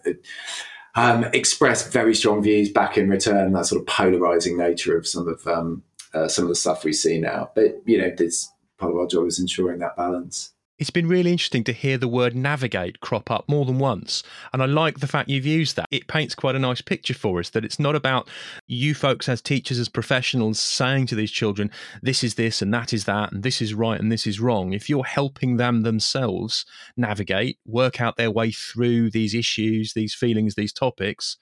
Um, 0.95 1.25
express 1.25 1.87
very 1.91 2.15
strong 2.15 2.41
views 2.41 2.71
back 2.71 2.97
in 2.97 3.07
return. 3.07 3.53
That 3.53 3.67
sort 3.67 3.81
of 3.81 3.85
polarizing 3.85 4.57
nature 4.57 4.97
of 4.97 5.05
some 5.05 5.27
of 5.27 5.45
um, 5.45 5.83
uh, 6.13 6.27
some 6.27 6.45
of 6.45 6.49
the 6.49 6.55
stuff 6.55 6.83
we 6.83 6.93
see 6.93 7.19
now. 7.19 7.51
But 7.55 7.81
you 7.85 7.97
know, 7.97 8.11
it's 8.17 8.51
part 8.77 8.91
of 8.91 8.97
our 8.97 9.07
job 9.07 9.27
is 9.27 9.39
ensuring 9.39 9.79
that 9.79 9.97
balance. 9.97 10.53
It's 10.79 10.91
been 10.91 11.07
really 11.07 11.31
interesting 11.31 11.63
to 11.63 11.73
hear 11.73 11.97
the 11.97 12.07
word 12.07 12.35
navigate 12.35 12.99
crop 12.99 13.31
up 13.31 13.49
more 13.49 13.65
than 13.65 13.79
once. 13.79 14.21
And 14.53 14.61
I 14.61 14.67
like 14.67 14.99
the 14.99 15.07
fact 15.07 15.27
you've 15.27 15.43
used 15.43 15.75
that. 15.75 15.87
It 15.89 16.07
paints 16.07 16.35
quite 16.35 16.53
a 16.53 16.59
nice 16.59 16.81
picture 16.81 17.15
for 17.15 17.39
us 17.39 17.49
that 17.49 17.65
it's 17.65 17.79
not 17.79 17.95
about 17.95 18.29
you 18.67 18.93
folks 18.93 19.27
as 19.27 19.41
teachers, 19.41 19.79
as 19.79 19.89
professionals, 19.89 20.59
saying 20.59 21.07
to 21.07 21.15
these 21.15 21.31
children, 21.31 21.71
this 22.03 22.23
is 22.23 22.35
this 22.35 22.61
and 22.61 22.71
that 22.75 22.93
is 22.93 23.05
that, 23.05 23.31
and 23.31 23.41
this 23.41 23.59
is 23.59 23.73
right 23.73 23.99
and 23.99 24.11
this 24.11 24.27
is 24.27 24.39
wrong. 24.39 24.71
If 24.73 24.87
you're 24.87 25.03
helping 25.03 25.57
them 25.57 25.81
themselves 25.81 26.63
navigate, 26.95 27.57
work 27.65 27.99
out 27.99 28.17
their 28.17 28.29
way 28.29 28.51
through 28.51 29.09
these 29.09 29.33
issues, 29.33 29.93
these 29.93 30.13
feelings, 30.13 30.53
these 30.53 30.73
topics, 30.73 31.37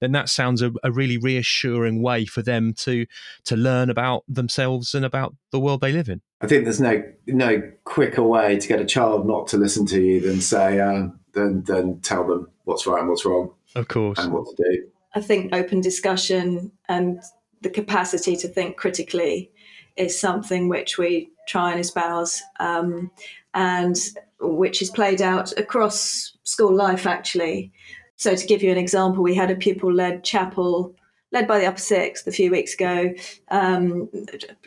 then 0.00 0.12
that 0.12 0.28
sounds 0.28 0.62
a, 0.62 0.72
a 0.82 0.90
really 0.90 1.18
reassuring 1.18 2.02
way 2.02 2.24
for 2.24 2.42
them 2.42 2.72
to 2.74 3.06
to 3.44 3.56
learn 3.56 3.90
about 3.90 4.24
themselves 4.28 4.94
and 4.94 5.04
about 5.04 5.34
the 5.52 5.60
world 5.60 5.80
they 5.80 5.92
live 5.92 6.08
in. 6.08 6.20
I 6.40 6.46
think 6.46 6.64
there's 6.64 6.80
no 6.80 7.02
no 7.26 7.62
quicker 7.84 8.22
way 8.22 8.58
to 8.58 8.68
get 8.68 8.80
a 8.80 8.84
child 8.84 9.26
not 9.26 9.46
to 9.48 9.56
listen 9.56 9.86
to 9.86 10.00
you 10.00 10.20
than 10.20 10.40
say 10.40 10.80
uh, 10.80 11.08
than 11.32 11.64
than 11.64 12.00
tell 12.00 12.26
them 12.26 12.50
what's 12.64 12.86
right 12.86 13.00
and 13.00 13.08
what's 13.08 13.24
wrong. 13.24 13.52
Of 13.74 13.88
course, 13.88 14.18
and 14.18 14.32
what 14.32 14.46
to 14.56 14.62
do. 14.62 14.88
I 15.14 15.20
think 15.20 15.54
open 15.54 15.80
discussion 15.80 16.72
and 16.88 17.20
the 17.62 17.70
capacity 17.70 18.36
to 18.36 18.48
think 18.48 18.76
critically 18.76 19.50
is 19.96 20.18
something 20.18 20.68
which 20.68 20.98
we 20.98 21.30
try 21.46 21.72
and 21.72 21.80
espouse, 21.80 22.42
um, 22.58 23.10
and 23.54 23.96
which 24.40 24.80
is 24.80 24.90
played 24.90 25.20
out 25.20 25.52
across 25.58 26.36
school 26.44 26.74
life 26.74 27.06
actually. 27.06 27.72
So, 28.20 28.36
to 28.36 28.46
give 28.46 28.62
you 28.62 28.70
an 28.70 28.76
example, 28.76 29.22
we 29.22 29.34
had 29.34 29.50
a 29.50 29.56
pupil 29.56 29.90
led 29.90 30.22
chapel 30.24 30.94
led 31.32 31.48
by 31.48 31.58
the 31.58 31.64
upper 31.64 31.78
sixth 31.78 32.26
a 32.26 32.30
few 32.30 32.50
weeks 32.50 32.74
ago, 32.74 33.14
um, 33.50 34.10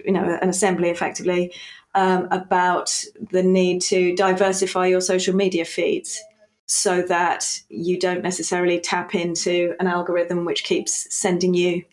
you 0.03 0.11
know, 0.11 0.39
an 0.41 0.49
assembly 0.49 0.89
effectively, 0.89 1.53
um, 1.93 2.27
about 2.31 3.03
the 3.29 3.43
need 3.43 3.79
to 3.83 4.15
diversify 4.15 4.87
your 4.87 5.01
social 5.01 5.35
media 5.35 5.65
feeds 5.65 6.19
so 6.65 7.03
that 7.03 7.45
you 7.69 7.99
don't 7.99 8.23
necessarily 8.23 8.79
tap 8.79 9.13
into 9.13 9.75
an 9.79 9.85
algorithm 9.85 10.45
which 10.45 10.63
keeps 10.63 11.13
sending 11.13 11.53
you 11.53 11.83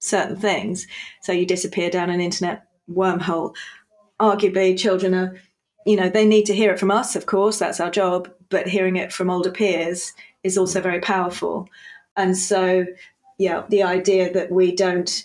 certain 0.00 0.36
things. 0.36 0.86
So 1.22 1.32
you 1.32 1.46
disappear 1.46 1.88
down 1.88 2.10
an 2.10 2.20
internet 2.20 2.66
wormhole. 2.90 3.54
Arguably, 4.20 4.78
children 4.78 5.14
are, 5.14 5.40
you 5.86 5.96
know, 5.96 6.10
they 6.10 6.26
need 6.26 6.44
to 6.46 6.54
hear 6.54 6.70
it 6.70 6.78
from 6.78 6.90
us, 6.90 7.16
of 7.16 7.24
course, 7.24 7.58
that's 7.58 7.80
our 7.80 7.90
job, 7.90 8.30
but 8.50 8.68
hearing 8.68 8.96
it 8.96 9.10
from 9.10 9.30
older 9.30 9.50
peers 9.50 10.12
is 10.42 10.58
also 10.58 10.80
very 10.80 11.00
powerful. 11.00 11.68
And 12.16 12.36
so, 12.36 12.86
yeah, 13.38 13.64
the 13.68 13.82
idea 13.82 14.32
that 14.32 14.50
we 14.50 14.74
don't 14.74 15.24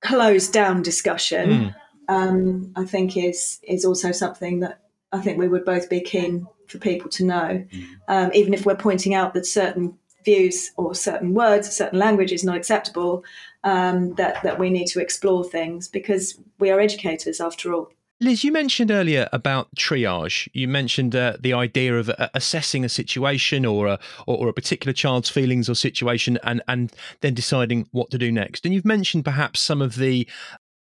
close 0.00 0.48
down 0.48 0.82
discussion, 0.82 1.50
mm. 1.50 1.74
um, 2.08 2.72
I 2.76 2.84
think, 2.84 3.16
is 3.16 3.60
is 3.62 3.84
also 3.84 4.12
something 4.12 4.60
that 4.60 4.80
I 5.12 5.20
think 5.20 5.38
we 5.38 5.48
would 5.48 5.64
both 5.64 5.88
be 5.88 6.00
keen 6.00 6.46
for 6.68 6.78
people 6.78 7.10
to 7.10 7.24
know, 7.24 7.64
um, 8.08 8.30
even 8.34 8.52
if 8.52 8.66
we're 8.66 8.76
pointing 8.76 9.14
out 9.14 9.34
that 9.34 9.46
certain 9.46 9.96
views 10.24 10.72
or 10.76 10.94
certain 10.94 11.32
words, 11.32 11.70
certain 11.74 11.98
language 11.98 12.32
is 12.32 12.44
not 12.44 12.56
acceptable, 12.56 13.24
um, 13.64 14.14
that, 14.14 14.42
that 14.42 14.58
we 14.58 14.70
need 14.70 14.86
to 14.86 15.00
explore 15.00 15.44
things 15.44 15.88
because 15.88 16.38
we 16.58 16.70
are 16.70 16.80
educators 16.80 17.40
after 17.40 17.72
all. 17.72 17.90
Liz, 18.18 18.44
you 18.44 18.50
mentioned 18.50 18.90
earlier 18.90 19.28
about 19.32 19.68
triage. 19.74 20.48
You 20.54 20.68
mentioned 20.68 21.14
uh, 21.14 21.36
the 21.38 21.52
idea 21.52 21.98
of 21.98 22.08
uh, 22.08 22.28
assessing 22.32 22.82
a 22.82 22.88
situation 22.88 23.66
or 23.66 23.86
a 23.86 23.98
or, 24.26 24.48
a 24.48 24.54
particular 24.54 24.94
child's 24.94 25.28
feelings 25.28 25.68
or 25.68 25.74
situation, 25.74 26.38
and 26.42 26.62
and 26.66 26.92
then 27.20 27.34
deciding 27.34 27.88
what 27.92 28.10
to 28.10 28.18
do 28.18 28.32
next. 28.32 28.64
And 28.64 28.74
you've 28.74 28.86
mentioned 28.86 29.24
perhaps 29.24 29.60
some 29.60 29.82
of 29.82 29.96
the 29.96 30.26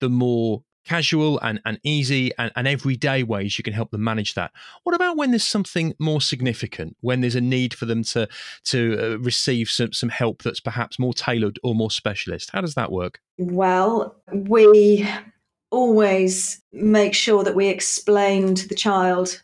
the 0.00 0.10
more 0.10 0.62
casual 0.84 1.38
and, 1.40 1.60
and 1.64 1.78
easy 1.84 2.32
and, 2.38 2.50
and 2.56 2.66
everyday 2.66 3.22
ways 3.22 3.56
you 3.56 3.62
can 3.62 3.72
help 3.72 3.92
them 3.92 4.02
manage 4.02 4.34
that. 4.34 4.50
What 4.82 4.96
about 4.96 5.16
when 5.16 5.30
there's 5.30 5.46
something 5.46 5.94
more 6.00 6.20
significant, 6.20 6.96
when 7.00 7.20
there's 7.20 7.36
a 7.36 7.40
need 7.40 7.72
for 7.72 7.86
them 7.86 8.02
to 8.04 8.28
to 8.64 8.98
uh, 9.00 9.18
receive 9.18 9.68
some, 9.68 9.92
some 9.92 10.08
help 10.10 10.42
that's 10.42 10.60
perhaps 10.60 10.98
more 10.98 11.14
tailored 11.14 11.58
or 11.62 11.74
more 11.74 11.90
specialist? 11.90 12.50
How 12.52 12.60
does 12.60 12.74
that 12.74 12.92
work? 12.92 13.20
Well, 13.38 14.16
we 14.32 15.08
always 15.72 16.60
make 16.72 17.14
sure 17.14 17.42
that 17.42 17.56
we 17.56 17.68
explain 17.68 18.54
to 18.54 18.68
the 18.68 18.74
child 18.74 19.42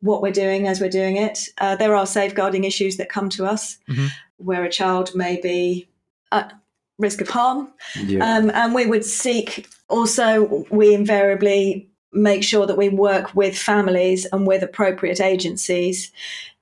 what 0.00 0.22
we're 0.22 0.32
doing 0.32 0.66
as 0.66 0.80
we're 0.80 0.90
doing 0.90 1.16
it. 1.16 1.48
Uh, 1.58 1.76
there 1.76 1.94
are 1.94 2.06
safeguarding 2.06 2.64
issues 2.64 2.96
that 2.96 3.08
come 3.08 3.28
to 3.28 3.44
us 3.44 3.78
mm-hmm. 3.88 4.06
where 4.38 4.64
a 4.64 4.70
child 4.70 5.14
may 5.14 5.40
be 5.40 5.86
at 6.32 6.52
risk 6.98 7.20
of 7.20 7.28
harm. 7.28 7.72
Yeah. 7.94 8.24
Um, 8.24 8.50
and 8.50 8.74
we 8.74 8.86
would 8.86 9.04
seek 9.04 9.68
also, 9.88 10.64
we 10.70 10.94
invariably 10.94 11.88
make 12.12 12.42
sure 12.42 12.66
that 12.66 12.78
we 12.78 12.88
work 12.88 13.34
with 13.34 13.56
families 13.56 14.26
and 14.32 14.46
with 14.46 14.62
appropriate 14.62 15.20
agencies 15.20 16.10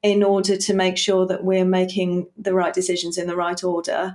in 0.02 0.22
order 0.22 0.56
to 0.56 0.74
make 0.74 0.98
sure 0.98 1.26
that 1.26 1.44
we're 1.44 1.64
making 1.64 2.26
the 2.36 2.52
right 2.52 2.74
decisions 2.74 3.16
in 3.16 3.26
the 3.26 3.36
right 3.36 3.62
order, 3.62 4.14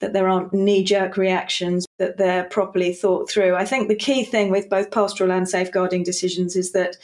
that 0.00 0.12
there 0.12 0.28
aren't 0.28 0.54
knee 0.54 0.82
jerk 0.82 1.16
reactions, 1.16 1.86
that 2.00 2.16
they're 2.16 2.44
properly 2.44 2.92
thought 2.92 3.30
through. 3.30 3.54
I 3.54 3.64
think 3.64 3.86
the 3.86 3.94
key 3.94 4.24
thing 4.24 4.50
with 4.50 4.68
both 4.68 4.90
pastoral 4.90 5.30
and 5.30 5.48
safeguarding 5.48 6.02
decisions 6.02 6.56
is 6.56 6.72
that 6.72 6.96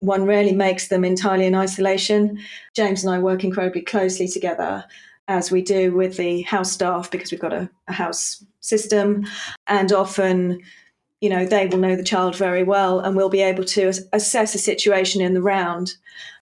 one 0.00 0.26
rarely 0.26 0.52
makes 0.52 0.88
them 0.88 1.04
entirely 1.04 1.46
in 1.46 1.54
isolation. 1.54 2.38
James 2.74 3.04
and 3.04 3.14
I 3.14 3.18
work 3.18 3.44
incredibly 3.44 3.82
closely 3.82 4.26
together 4.28 4.84
as 5.28 5.52
we 5.52 5.62
do 5.62 5.94
with 5.94 6.16
the 6.16 6.42
house 6.42 6.72
staff 6.72 7.10
because 7.10 7.30
we've 7.30 7.40
got 7.40 7.52
a, 7.52 7.70
a 7.86 7.92
house 7.92 8.44
system 8.60 9.24
and 9.68 9.92
often 9.92 10.60
you 11.20 11.30
know 11.30 11.46
they 11.46 11.66
will 11.66 11.78
know 11.78 11.94
the 11.94 12.02
child 12.02 12.34
very 12.34 12.64
well 12.64 12.98
and 13.00 13.16
will 13.16 13.28
be 13.28 13.40
able 13.40 13.64
to 13.64 13.92
assess 14.12 14.54
a 14.54 14.58
situation 14.58 15.22
in 15.22 15.34
the 15.34 15.40
round 15.40 15.94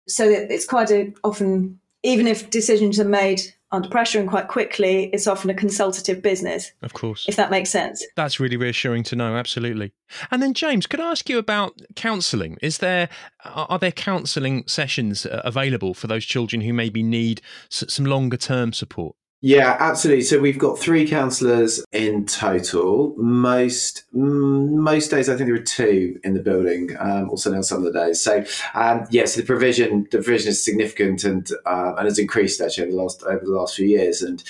so 0.06 0.30
that 0.30 0.50
it's 0.50 0.64
quite 0.64 0.90
a, 0.90 1.12
often 1.22 1.78
even 2.02 2.26
if 2.26 2.48
decisions 2.48 2.98
are 2.98 3.04
made 3.04 3.42
under 3.70 3.88
pressure 3.88 4.18
and 4.18 4.28
quite 4.28 4.48
quickly 4.48 5.10
it's 5.12 5.26
often 5.26 5.50
a 5.50 5.54
consultative 5.54 6.22
business 6.22 6.72
of 6.82 6.94
course. 6.94 7.26
if 7.28 7.36
that 7.36 7.50
makes 7.50 7.70
sense. 7.70 8.04
That's 8.16 8.40
really 8.40 8.56
reassuring 8.56 9.02
to 9.04 9.16
know 9.16 9.36
absolutely. 9.36 9.92
And 10.30 10.42
then 10.42 10.54
james 10.54 10.86
could 10.86 11.00
i 11.00 11.10
ask 11.10 11.28
you 11.28 11.38
about 11.38 11.80
counselling? 11.96 12.56
Is 12.62 12.78
there 12.78 13.08
are 13.44 13.78
there 13.78 13.92
counselling 13.92 14.64
sessions 14.66 15.26
uh, 15.26 15.42
available 15.44 15.94
for 15.94 16.06
those 16.06 16.24
children 16.24 16.62
who 16.62 16.72
maybe 16.72 17.02
need 17.02 17.40
some 17.68 18.04
longer 18.04 18.36
term 18.36 18.72
support 18.72 19.16
yeah, 19.40 19.76
absolutely. 19.78 20.24
So 20.24 20.40
we've 20.40 20.58
got 20.58 20.78
three 20.78 21.06
counsellors 21.06 21.84
in 21.92 22.26
total. 22.26 23.14
Most 23.16 24.02
most 24.12 25.10
days, 25.10 25.28
I 25.28 25.36
think 25.36 25.48
there 25.48 25.54
are 25.54 25.62
two 25.62 26.18
in 26.24 26.34
the 26.34 26.40
building. 26.40 26.96
Um, 26.98 27.30
also 27.30 27.54
on 27.54 27.62
some 27.62 27.78
of 27.78 27.92
the 27.92 27.98
days. 27.98 28.20
So 28.20 28.38
um, 28.74 29.00
yes, 29.00 29.12
yeah, 29.12 29.24
so 29.26 29.40
the 29.40 29.46
provision 29.46 30.08
the 30.10 30.18
provision 30.18 30.50
is 30.50 30.64
significant 30.64 31.22
and 31.22 31.48
uh, 31.66 31.94
and 31.96 32.06
has 32.06 32.18
increased 32.18 32.60
actually 32.60 32.84
over 32.84 32.92
the 32.92 33.02
last 33.02 33.22
over 33.22 33.44
the 33.44 33.52
last 33.52 33.76
few 33.76 33.86
years. 33.86 34.22
And 34.22 34.42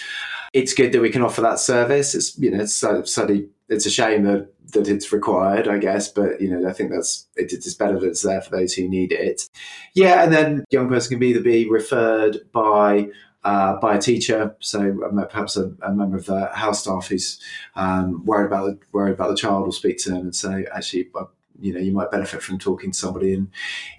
it's 0.55 0.73
good 0.73 0.93
that 0.93 1.03
we 1.03 1.11
can 1.11 1.23
offer 1.23 1.43
that 1.43 1.59
service. 1.59 2.15
It's 2.15 2.39
you 2.39 2.51
know 2.51 2.63
it's 2.63 2.75
slightly 2.77 3.51
it's 3.69 3.85
a 3.85 3.91
shame 3.91 4.25
that 4.25 4.49
that 4.73 4.89
it's 4.89 5.13
required, 5.13 5.69
I 5.69 5.79
guess, 5.79 6.09
but 6.09 6.41
you 6.41 6.49
know 6.49 6.67
I 6.67 6.73
think 6.73 6.93
that's 6.93 7.27
it, 7.37 7.53
it's 7.53 7.75
better 7.75 7.99
that 8.01 8.07
it's 8.07 8.23
there 8.23 8.41
for 8.41 8.57
those 8.57 8.73
who 8.73 8.89
need 8.89 9.13
it. 9.13 9.49
Yeah, 9.95 10.23
and 10.23 10.33
then 10.33 10.65
young 10.71 10.89
person 10.89 11.19
can 11.19 11.29
either 11.29 11.43
be 11.43 11.69
referred 11.69 12.39
by 12.53 13.09
uh, 13.45 13.77
by 13.77 13.97
a 13.97 14.01
teacher, 14.01 14.55
so 14.61 14.97
perhaps 15.31 15.57
a, 15.57 15.73
a, 15.83 15.93
member 15.93 16.17
of 16.17 16.27
the 16.27 16.47
house 16.47 16.81
staff 16.81 17.09
who's 17.09 17.41
um, 17.77 18.25
worried 18.25 18.47
about 18.47 18.67
the, 18.67 18.79
worried 18.93 19.13
about 19.13 19.29
the 19.29 19.37
child 19.37 19.65
will 19.65 19.73
speak 19.73 19.97
to 19.99 20.11
them 20.11 20.23
and 20.23 20.35
say, 20.35 20.67
actually, 20.75 21.09
you 21.61 21.73
know, 21.73 21.81
you 21.81 21.93
might 21.93 22.11
benefit 22.11 22.43
from 22.43 22.59
talking 22.59 22.91
to 22.91 22.99
somebody 22.99 23.35
in, 23.35 23.51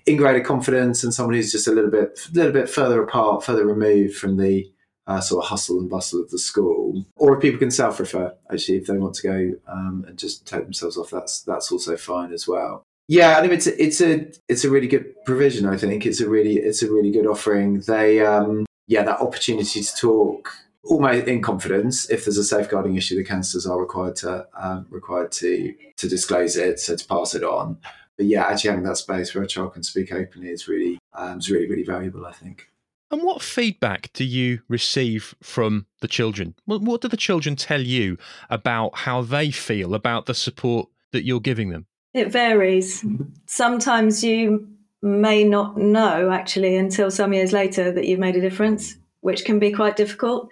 in 0.05 0.17
greater 0.17 0.41
confidence 0.41 1.03
and 1.03 1.13
somebody 1.13 1.37
who's 1.37 1.51
just 1.51 1.67
a 1.67 1.71
little 1.71 1.91
bit 1.91 2.19
little 2.33 2.51
bit 2.51 2.69
further 2.69 3.01
apart, 3.01 3.43
further 3.43 3.65
removed 3.65 4.15
from 4.15 4.37
the 4.37 4.69
uh, 5.07 5.19
sort 5.19 5.43
of 5.43 5.49
hustle 5.49 5.79
and 5.79 5.89
bustle 5.89 6.21
of 6.21 6.29
the 6.29 6.37
school. 6.37 7.03
Or 7.15 7.35
if 7.35 7.41
people 7.41 7.59
can 7.59 7.71
self-refer, 7.71 8.33
actually, 8.51 8.77
if 8.77 8.85
they 8.85 8.97
want 8.97 9.15
to 9.15 9.23
go 9.23 9.53
um, 9.67 10.05
and 10.07 10.17
just 10.17 10.45
take 10.45 10.63
themselves 10.63 10.97
off, 10.97 11.09
that's 11.09 11.41
that's 11.41 11.71
also 11.71 11.97
fine 11.97 12.31
as 12.31 12.47
well. 12.47 12.83
Yeah, 13.07 13.39
I 13.39 13.41
mean 13.41 13.53
it's 13.53 13.65
a, 13.65 13.83
it's 13.83 14.01
a 14.01 14.31
it's 14.47 14.63
a 14.63 14.69
really 14.69 14.87
good 14.87 15.15
provision. 15.25 15.65
I 15.65 15.77
think 15.77 16.05
it's 16.05 16.21
a 16.21 16.29
really 16.29 16.57
it's 16.57 16.83
a 16.83 16.91
really 16.91 17.09
good 17.09 17.25
offering. 17.25 17.79
They 17.81 18.23
um, 18.23 18.65
yeah, 18.89 19.03
that 19.03 19.21
opportunity 19.21 19.83
to 19.83 19.95
talk 19.95 20.51
almost 20.83 21.27
in 21.27 21.43
confidence. 21.43 22.09
If 22.09 22.25
there's 22.25 22.39
a 22.39 22.43
safeguarding 22.43 22.95
issue, 22.95 23.15
the 23.15 23.23
counsellors 23.23 23.67
are 23.67 23.79
required 23.79 24.15
to 24.17 24.47
um, 24.55 24.87
required 24.89 25.31
to 25.33 25.73
to 25.97 26.09
disclose 26.09 26.57
it, 26.57 26.79
so 26.79 26.95
to 26.95 27.07
pass 27.07 27.35
it 27.35 27.43
on. 27.43 27.77
But 28.17 28.25
yeah, 28.25 28.45
actually 28.45 28.71
having 28.71 28.85
that 28.85 28.97
space 28.97 29.33
where 29.33 29.43
a 29.43 29.47
child 29.47 29.73
can 29.73 29.83
speak 29.83 30.11
openly 30.11 30.49
is 30.49 30.67
really 30.67 30.97
um, 31.13 31.37
is 31.37 31.51
really 31.51 31.69
really 31.69 31.83
valuable. 31.83 32.25
I 32.25 32.31
think. 32.31 32.67
And 33.11 33.21
what 33.21 33.43
feedback 33.43 34.11
do 34.13 34.23
you 34.23 34.61
receive 34.67 35.35
from 35.41 35.85
the 36.01 36.07
children? 36.07 36.55
What, 36.65 36.81
what 36.81 37.01
do 37.01 37.07
the 37.07 37.17
children 37.17 37.55
tell 37.55 37.81
you 37.81 38.17
about 38.51 38.95
how 38.99 39.21
they 39.21 39.49
feel 39.49 39.95
about 39.95 40.25
the 40.25 40.35
support 40.35 40.89
that 41.11 41.25
you're 41.25 41.39
giving 41.39 41.69
them? 41.69 41.87
It 42.13 42.31
varies. 42.31 43.03
Sometimes 43.47 44.23
you 44.23 44.67
may 45.01 45.43
not 45.43 45.77
know 45.77 46.31
actually 46.31 46.75
until 46.75 47.09
some 47.09 47.33
years 47.33 47.53
later 47.53 47.91
that 47.91 48.05
you've 48.05 48.19
made 48.19 48.35
a 48.35 48.41
difference, 48.41 48.95
which 49.21 49.45
can 49.45 49.59
be 49.59 49.71
quite 49.71 49.95
difficult. 49.95 50.49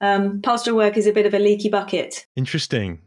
Um, 0.00 0.40
pastoral 0.40 0.76
work 0.76 0.96
is 0.96 1.06
a 1.06 1.12
bit 1.12 1.26
of 1.26 1.34
a 1.34 1.38
leaky 1.38 1.68
bucket. 1.68 2.26
Interesting. 2.36 3.00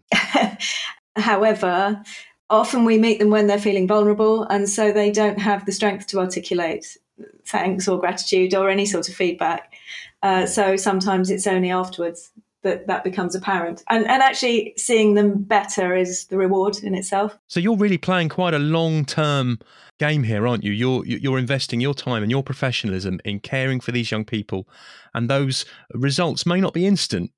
However, 1.16 2.02
often 2.50 2.86
we 2.86 2.98
meet 2.98 3.20
them 3.20 3.30
when 3.30 3.48
they're 3.48 3.60
feeling 3.60 3.88
vulnerable, 3.88 4.44
and 4.44 4.70
so 4.70 4.92
they 4.92 5.12
don't 5.12 5.40
have 5.40 5.66
the 5.66 5.72
strength 5.72 6.08
to 6.08 6.20
articulate 6.20 6.98
thanks 7.46 7.88
or 7.88 8.00
gratitude 8.00 8.54
or 8.56 8.70
any 8.70 8.86
sort 8.86 9.10
of 9.10 9.16
feedback. 9.16 9.74
Uh, 10.22 10.46
so 10.46 10.76
sometimes 10.76 11.30
it's 11.30 11.48
only 11.48 11.72
afterwards 11.72 12.32
that 12.64 12.88
that 12.88 13.04
becomes 13.04 13.36
apparent. 13.36 13.84
And, 13.90 14.06
and 14.08 14.22
actually 14.22 14.74
seeing 14.78 15.14
them 15.14 15.44
better 15.44 15.96
is 15.96 16.26
the 16.26 16.38
reward 16.38 16.78
in 16.84 16.96
itself. 16.96 17.38
So 17.48 17.60
you're 17.60 17.78
really 17.78 17.98
playing 17.98 18.30
quite 18.30 18.54
a 18.54 18.60
long 18.60 19.06
term 19.06 19.60
game 20.00 20.24
here, 20.24 20.48
aren't 20.48 20.64
you? 20.64 20.72
You're 20.72 21.06
you're 21.06 21.38
investing 21.38 21.80
your 21.80 21.94
time 21.94 22.24
and 22.24 22.32
your 22.32 22.44
professionalism 22.44 23.20
in 23.24 23.40
caring 23.40 23.80
for 23.80 23.92
these 23.92 24.12
young 24.12 24.26
people, 24.26 24.68
and 25.14 25.30
those 25.30 25.66
results 25.94 26.46
may 26.46 26.60
not 26.60 26.74
be 26.74 26.88
instant, 26.88 27.32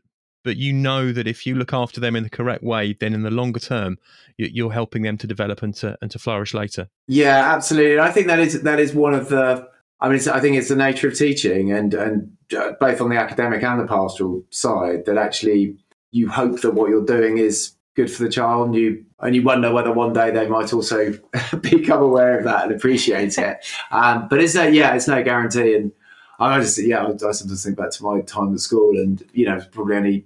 but 0.44 0.58
you 0.58 0.72
know 0.72 1.12
that 1.12 1.28
if 1.28 1.46
you 1.46 1.56
look 1.56 1.74
after 1.74 2.00
them 2.00 2.16
in 2.16 2.24
the 2.24 2.30
correct 2.30 2.64
way, 2.64 2.96
then 3.00 3.14
in 3.14 3.24
the 3.24 3.32
longer 3.32 3.60
term, 3.60 3.98
you're 4.38 4.72
helping 4.72 5.02
them 5.02 5.18
to 5.18 5.28
develop 5.28 5.62
and 5.62 5.76
to 5.76 5.98
and 6.02 6.12
to 6.12 6.20
flourish 6.20 6.54
later. 6.54 6.88
Yeah, 7.08 7.54
absolutely. 7.54 8.00
I 8.00 8.12
think 8.12 8.28
that 8.28 8.40
is 8.40 8.62
that 8.62 8.80
is 8.80 8.94
one 8.94 9.14
of 9.14 9.30
the. 9.30 9.68
I 10.02 10.10
mean, 10.10 10.20
I 10.30 10.40
think 10.40 10.58
it's 10.58 10.70
the 10.70 10.76
nature 10.76 11.08
of 11.08 11.18
teaching, 11.18 11.72
and 11.72 11.94
and 11.94 12.38
uh, 12.58 12.74
both 12.80 13.02
on 13.02 13.10
the 13.10 13.18
academic 13.18 13.64
and 13.64 13.80
the 13.80 13.88
pastoral 13.88 14.44
side, 14.50 15.06
that 15.06 15.18
actually 15.18 15.78
you 16.12 16.30
hope 16.30 16.62
that 16.62 16.74
what 16.74 16.90
you're 16.90 17.06
doing 17.06 17.38
is 17.38 17.76
good 17.96 18.12
for 18.12 18.24
the 18.24 18.30
child, 18.30 18.68
and 18.68 18.76
you 18.76 19.06
and 19.20 19.36
you 19.36 19.42
wonder 19.42 19.72
whether 19.72 19.92
one 19.92 20.14
day 20.14 20.32
they 20.32 20.48
might 20.48 20.74
also 20.74 21.14
become 21.62 22.02
aware 22.02 22.38
of 22.38 22.44
that 22.44 22.66
and 22.66 22.74
appreciate 22.74 23.38
it. 23.38 23.66
Um, 23.92 24.28
but 24.30 24.42
it's 24.42 24.56
no, 24.56 24.64
yeah, 24.64 24.94
it's 24.96 25.08
no 25.08 25.24
guarantee. 25.24 25.76
And 25.76 25.92
I 26.40 26.60
just, 26.60 26.78
yeah, 26.78 27.06
I, 27.06 27.16
sometimes 27.32 27.64
think 27.64 27.78
back 27.78 27.92
to 27.92 28.04
my 28.04 28.22
time 28.22 28.54
at 28.54 28.60
school, 28.60 28.98
and 28.98 29.24
you 29.34 29.46
know, 29.46 29.62
probably 29.72 29.96
only 29.96 30.26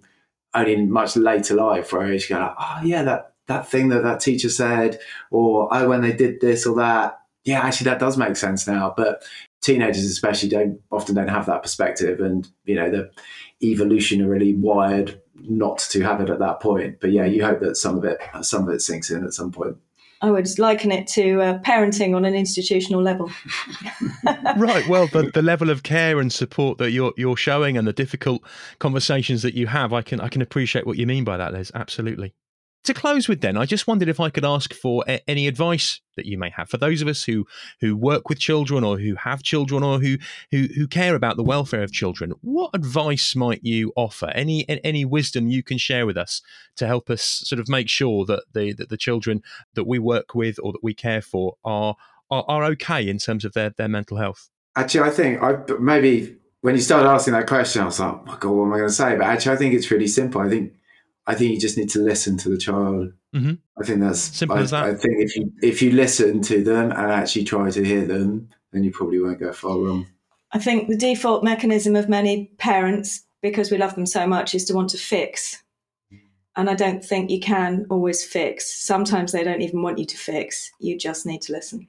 only 0.56 0.74
in 0.74 0.92
much 0.92 1.16
later 1.16 1.54
life 1.54 1.94
where 1.94 2.02
I 2.02 2.18
to 2.18 2.28
go, 2.28 2.40
like, 2.40 2.56
oh 2.60 2.80
yeah, 2.84 3.04
that 3.04 3.34
that 3.48 3.70
thing 3.70 3.90
that 3.90 4.04
that 4.04 4.20
teacher 4.20 4.50
said, 4.50 5.00
or 5.30 5.70
oh 5.72 5.88
when 5.88 6.02
they 6.02 6.14
did 6.14 6.42
this 6.42 6.66
or 6.66 6.76
that. 6.78 7.18
Yeah, 7.46 7.62
actually, 7.62 7.86
that 7.86 8.00
does 8.00 8.18
make 8.18 8.36
sense 8.36 8.68
now. 8.68 8.94
But 8.96 9.24
teenagers, 9.62 10.06
especially, 10.06 10.50
don't 10.50 10.80
often 10.92 11.16
don't 11.16 11.28
have 11.28 11.46
that 11.48 11.64
perspective, 11.64 12.20
and 12.20 12.48
you 12.66 12.76
know, 12.76 12.90
the 12.90 13.12
evolutionarily 13.64 14.58
wired 14.58 15.22
not 15.36 15.80
to 15.80 16.02
have 16.02 16.22
it 16.22 16.30
at 16.30 16.40
that 16.40 16.60
point. 16.60 17.00
But 17.00 17.12
yeah, 17.12 17.26
you 17.26 17.44
hope 17.44 17.60
that 17.62 17.78
some 17.78 17.98
of 17.98 18.04
it 18.04 18.20
some 18.42 18.68
of 18.68 18.74
it 18.74 18.82
sinks 18.82 19.10
in 19.10 19.24
at 19.24 19.34
some 19.34 19.52
point. 19.52 19.78
I 20.22 20.32
would 20.32 20.60
liken 20.60 20.92
it 20.92 21.08
to 21.10 21.42
uh, 21.42 21.60
parenting 21.60 22.14
on 22.14 22.26
an 22.26 22.36
institutional 22.36 23.02
level. 23.02 23.32
right. 24.58 24.86
Well, 24.90 25.08
the, 25.08 25.32
the 25.34 25.42
level 25.42 25.70
of 25.70 25.84
care 25.84 26.20
and 26.20 26.32
support 26.32 26.78
that 26.80 26.92
you're 26.92 27.14
you're 27.16 27.38
showing 27.38 27.78
and 27.78 27.88
the 27.88 27.94
difficult 27.94 28.44
conversations 28.80 29.44
that 29.44 29.54
you 29.54 29.68
have, 29.68 29.94
I 29.94 30.02
can 30.02 30.20
I 30.20 30.28
can 30.28 30.42
appreciate 30.42 30.86
what 30.86 30.98
you 30.98 31.08
mean 31.08 31.24
by 31.24 31.38
that, 31.38 31.54
Les. 31.54 31.72
Absolutely. 31.74 32.34
To 32.84 32.94
close 32.94 33.28
with 33.28 33.42
then 33.42 33.58
i 33.58 33.66
just 33.66 33.88
wondered 33.88 34.10
if 34.10 34.20
i 34.20 34.30
could 34.30 34.46
ask 34.46 34.74
for 34.74 35.04
a- 35.08 35.30
any 35.30 35.48
advice 35.48 36.02
that 36.20 36.26
you 36.26 36.38
may 36.38 36.50
have 36.50 36.70
for 36.70 36.78
those 36.78 37.02
of 37.02 37.08
us 37.08 37.24
who 37.24 37.46
who 37.80 37.96
work 37.96 38.28
with 38.28 38.40
children 38.40 38.84
or 38.84 39.00
who 39.00 39.16
have 39.16 39.42
children 39.42 39.84
or 39.84 40.00
who 40.00 40.18
who, 40.52 40.68
who 40.76 40.86
care 40.86 41.16
about 41.16 41.38
the 41.38 41.44
welfare 41.44 41.82
of 41.82 41.94
children. 41.94 42.34
What 42.42 42.72
advice 42.74 43.36
might 43.36 43.64
you 43.64 43.94
offer? 43.96 44.28
Any 44.36 44.68
any 44.68 45.06
wisdom 45.06 45.48
you 45.48 45.64
can 45.64 45.78
share 45.78 46.06
with 46.06 46.18
us 46.18 46.42
to 46.76 46.86
help 46.86 47.10
us 47.10 47.22
sort 47.24 47.60
of 47.60 47.70
make 47.70 47.88
sure 47.88 48.26
that 48.26 48.44
the 48.54 48.74
that 48.74 48.90
the 48.90 48.98
children 48.98 49.42
that 49.76 49.88
we 49.88 49.98
work 49.98 50.36
with 50.36 50.60
or 50.62 50.74
that 50.74 50.84
we 50.84 50.94
care 50.94 51.22
for 51.22 51.56
are 51.64 51.96
are, 52.30 52.44
are 52.48 52.66
okay 52.66 53.08
in 53.08 53.18
terms 53.18 53.46
of 53.46 53.54
their 53.54 53.70
their 53.70 53.88
mental 53.88 54.18
health? 54.18 54.50
Actually 54.76 55.10
i 55.10 55.10
think 55.10 55.42
i 55.42 55.58
maybe 55.80 56.36
when 56.62 56.76
you 56.76 56.82
started 56.82 57.08
asking 57.10 57.34
that 57.34 57.48
question 57.48 57.82
i 57.82 57.86
was 57.86 58.00
like 58.00 58.14
oh 58.14 58.24
my 58.26 58.38
god 58.38 58.52
what 58.52 58.66
am 58.66 58.74
i 58.74 58.78
going 58.78 58.90
to 58.90 58.94
say? 58.94 59.16
But 59.16 59.26
actually 59.26 59.54
i 59.54 59.58
think 59.58 59.74
it's 59.74 59.90
really 59.90 60.08
simple. 60.08 60.42
I 60.42 60.50
think 60.50 60.74
I 61.30 61.36
think 61.36 61.52
you 61.52 61.60
just 61.60 61.78
need 61.78 61.92
to 61.92 62.00
listen 62.00 62.38
to 62.38 62.50
the 62.50 62.58
child. 62.58 63.14
Mm-hmm. 63.36 63.54
I 63.80 63.86
think 63.86 64.00
that's 64.00 64.20
simple 64.20 64.58
I, 64.58 64.62
as 64.62 64.72
that. 64.72 64.84
I 64.84 64.96
think 64.96 65.20
if 65.20 65.36
you 65.36 65.54
if 65.62 65.80
you 65.80 65.92
listen 65.92 66.42
to 66.42 66.64
them 66.64 66.92
and 66.92 67.12
actually 67.12 67.44
try 67.44 67.70
to 67.70 67.86
hear 67.86 68.04
them, 68.04 68.50
then 68.74 68.84
you 68.84 68.92
probably 68.92 69.20
won't 69.20 69.40
go 69.40 69.54
far 69.54 69.78
wrong. 69.78 70.08
I 70.52 70.58
think 70.58 70.88
the 70.88 70.98
default 70.98 71.44
mechanism 71.44 71.96
of 71.96 72.10
many 72.10 72.48
parents, 72.58 73.24
because 73.44 73.70
we 73.70 73.78
love 73.78 73.94
them 73.94 74.08
so 74.08 74.26
much, 74.26 74.56
is 74.56 74.66
to 74.66 74.74
want 74.74 74.90
to 74.90 74.98
fix. 74.98 75.62
And 76.56 76.68
I 76.68 76.74
don't 76.74 77.06
think 77.06 77.30
you 77.30 77.40
can 77.40 77.86
always 77.92 78.24
fix. 78.24 78.76
Sometimes 78.82 79.32
they 79.32 79.44
don't 79.44 79.62
even 79.62 79.84
want 79.84 80.00
you 80.00 80.06
to 80.06 80.18
fix. 80.18 80.72
You 80.80 80.98
just 80.98 81.28
need 81.28 81.44
to 81.44 81.54
listen. 81.54 81.88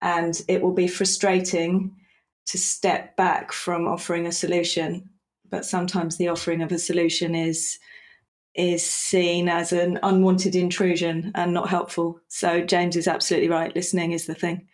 And 0.00 0.42
it 0.48 0.60
will 0.60 0.74
be 0.74 0.88
frustrating 0.88 1.94
to 2.46 2.58
step 2.58 3.16
back 3.16 3.52
from 3.52 3.86
offering 3.86 4.26
a 4.26 4.32
solution. 4.32 5.08
But 5.48 5.64
sometimes 5.64 6.16
the 6.16 6.28
offering 6.28 6.62
of 6.62 6.72
a 6.72 6.78
solution 6.80 7.36
is 7.36 7.78
is 8.54 8.84
seen 8.84 9.48
as 9.48 9.72
an 9.72 9.98
unwanted 10.02 10.54
intrusion 10.54 11.32
and 11.34 11.54
not 11.54 11.68
helpful. 11.68 12.20
So 12.28 12.60
James 12.60 12.96
is 12.96 13.08
absolutely 13.08 13.48
right. 13.48 13.74
Listening 13.74 14.12
is 14.12 14.26
the 14.26 14.34
thing. 14.34 14.68